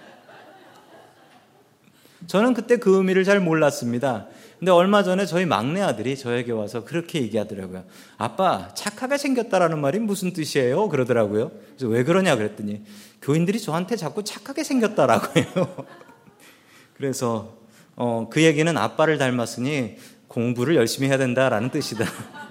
저는 2.28 2.54
그때 2.54 2.76
그 2.76 2.96
의미를 2.98 3.24
잘 3.24 3.40
몰랐습니다. 3.40 4.28
근데 4.60 4.70
얼마 4.70 5.02
전에 5.02 5.26
저희 5.26 5.46
막내 5.46 5.80
아들이 5.80 6.16
저에게 6.16 6.52
와서 6.52 6.84
그렇게 6.84 7.22
얘기하더라고요. 7.22 7.86
아빠, 8.16 8.72
착하게 8.74 9.18
생겼다라는 9.18 9.80
말이 9.80 9.98
무슨 9.98 10.32
뜻이에요? 10.32 10.90
그러더라고요. 10.90 11.50
그래서 11.70 11.88
왜 11.88 12.04
그러냐 12.04 12.36
그랬더니 12.36 12.84
교인들이 13.20 13.58
저한테 13.60 13.96
자꾸 13.96 14.22
착하게 14.22 14.62
생겼다라고 14.62 15.40
해요. 15.40 15.86
그래서 16.94 17.56
어, 17.96 18.28
그 18.30 18.44
얘기는 18.44 18.78
아빠를 18.78 19.18
닮았으니 19.18 19.96
공부를 20.28 20.76
열심히 20.76 21.08
해야 21.08 21.18
된다라는 21.18 21.70
뜻이다. 21.70 22.43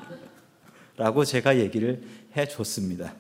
라고 0.98 1.26
제가 1.26 1.58
얘기를 1.58 2.04
해 2.36 2.48
줬습니다. 2.48 3.16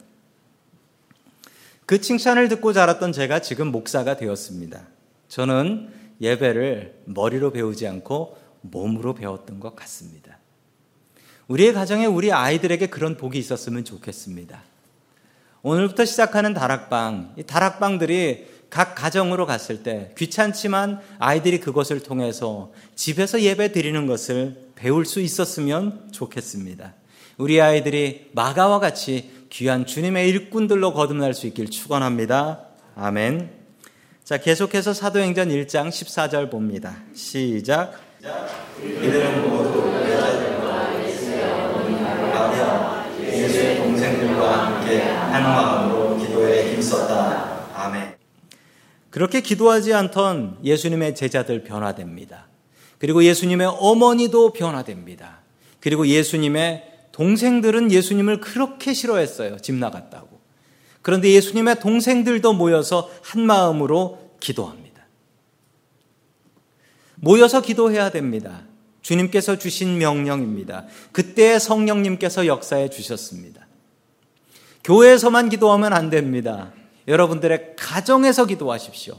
그 1.85 1.99
칭찬을 1.99 2.47
듣고 2.47 2.73
자랐던 2.73 3.11
제가 3.11 3.41
지금 3.41 3.67
목사가 3.67 4.15
되었습니다. 4.15 4.81
저는 5.27 5.89
예배를 6.21 7.01
머리로 7.05 7.51
배우지 7.51 7.87
않고 7.87 8.37
몸으로 8.61 9.13
배웠던 9.13 9.59
것 9.59 9.75
같습니다. 9.75 10.37
우리의 11.47 11.73
가정에 11.73 12.05
우리 12.05 12.31
아이들에게 12.31 12.87
그런 12.87 13.17
복이 13.17 13.37
있었으면 13.37 13.83
좋겠습니다. 13.83 14.63
오늘부터 15.61 16.05
시작하는 16.05 16.53
다락방, 16.53 17.35
이 17.37 17.43
다락방들이 17.43 18.47
각 18.69 18.95
가정으로 18.95 19.45
갔을 19.45 19.83
때 19.83 20.13
귀찮지만 20.17 20.99
아이들이 21.19 21.59
그것을 21.59 22.01
통해서 22.01 22.71
집에서 22.95 23.41
예배 23.41 23.71
드리는 23.71 24.07
것을 24.07 24.71
배울 24.75 25.05
수 25.05 25.19
있었으면 25.19 26.11
좋겠습니다. 26.11 26.93
우리 27.37 27.59
아이들이 27.59 28.29
마가와 28.33 28.79
같이 28.79 29.31
귀한 29.49 29.85
주님의 29.85 30.29
일꾼들로 30.29 30.93
거듭날 30.93 31.33
수 31.33 31.47
있길 31.47 31.69
축원합니다. 31.69 32.67
아멘. 32.95 33.49
자, 34.23 34.37
계속해서 34.37 34.93
사도행전 34.93 35.49
1장 35.49 35.89
14절 35.89 36.51
봅니다. 36.51 36.95
시작. 37.15 37.99
이들은 38.79 39.49
모두 39.49 39.79
여자들과 39.89 41.03
예수의 43.19 43.77
동생들과 43.77 44.65
함께 44.65 45.01
한 45.01 45.43
마음으로 45.43 46.17
기도에 46.17 46.73
힘썼다. 46.73 47.69
아멘. 47.73 48.15
그렇게 49.09 49.41
기도하지 49.41 49.93
않던 49.93 50.59
예수님의 50.63 51.15
제자들 51.15 51.63
변화됩니다. 51.63 52.47
그리고 52.99 53.23
예수님의 53.23 53.67
어머니도 53.79 54.53
변화됩니다. 54.53 55.39
그리고 55.79 56.07
예수님의 56.07 56.92
동생들은 57.13 57.91
예수님을 57.91 58.41
그렇게 58.41 58.93
싫어했어요. 58.93 59.59
집 59.59 59.75
나갔다고. 59.75 60.41
그런데 61.01 61.29
예수님의 61.31 61.79
동생들도 61.79 62.53
모여서 62.53 63.09
한 63.21 63.45
마음으로 63.45 64.31
기도합니다. 64.39 65.05
모여서 67.15 67.61
기도해야 67.61 68.09
됩니다. 68.09 68.63
주님께서 69.01 69.57
주신 69.57 69.97
명령입니다. 69.97 70.85
그때 71.11 71.59
성령님께서 71.59 72.47
역사해 72.47 72.89
주셨습니다. 72.89 73.67
교회에서만 74.83 75.49
기도하면 75.49 75.93
안 75.93 76.09
됩니다. 76.09 76.73
여러분들의 77.07 77.75
가정에서 77.77 78.45
기도하십시오. 78.45 79.17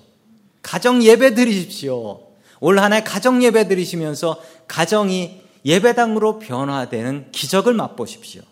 가정 0.62 1.02
예배 1.02 1.35
드리십시오. 1.35 2.22
올 2.61 2.78
한 2.78 2.92
해 2.92 3.04
가정 3.04 3.42
예배 3.42 3.68
드리시면서 3.68 4.42
가정이 4.66 5.43
예배당으로 5.64 6.38
변화되는 6.38 7.33
기적을 7.33 7.74
맛보십시오. 7.74 8.42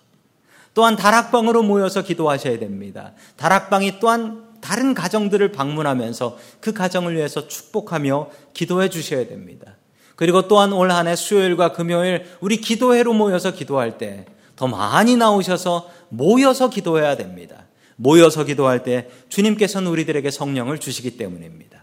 또한 0.74 0.96
다락방으로 0.96 1.62
모여서 1.62 2.02
기도하셔야 2.02 2.58
됩니다. 2.58 3.12
다락방이 3.36 4.00
또한 4.00 4.44
다른 4.60 4.94
가정들을 4.94 5.52
방문하면서 5.52 6.38
그 6.60 6.72
가정을 6.72 7.16
위해서 7.16 7.46
축복하며 7.48 8.30
기도해 8.54 8.88
주셔야 8.88 9.26
됩니다. 9.26 9.76
그리고 10.16 10.48
또한 10.48 10.72
올 10.72 10.90
한 10.90 11.08
해 11.08 11.16
수요일과 11.16 11.72
금요일 11.72 12.24
우리 12.40 12.58
기도회로 12.58 13.12
모여서 13.12 13.52
기도할 13.52 13.98
때 13.98 14.26
더 14.56 14.68
많이 14.68 15.16
나오셔서 15.16 15.90
모여서 16.08 16.70
기도해야 16.70 17.16
됩니다. 17.16 17.66
모여서 17.96 18.44
기도할 18.44 18.84
때 18.84 19.08
주님께서는 19.28 19.90
우리들에게 19.90 20.30
성령을 20.30 20.78
주시기 20.78 21.16
때문입니다. 21.16 21.81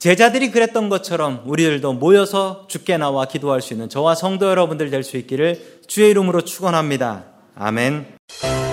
제자들이 0.00 0.50
그랬던 0.50 0.88
것처럼 0.88 1.42
우리들도 1.44 1.92
모여서 1.92 2.64
죽게 2.68 2.96
나와 2.96 3.26
기도할 3.26 3.60
수 3.60 3.74
있는 3.74 3.90
저와 3.90 4.14
성도 4.14 4.48
여러분들 4.48 4.88
될 4.88 5.04
수 5.04 5.18
있기를 5.18 5.80
주의 5.86 6.10
이름으로 6.10 6.40
축원합니다. 6.42 7.24
아멘. 7.54 8.69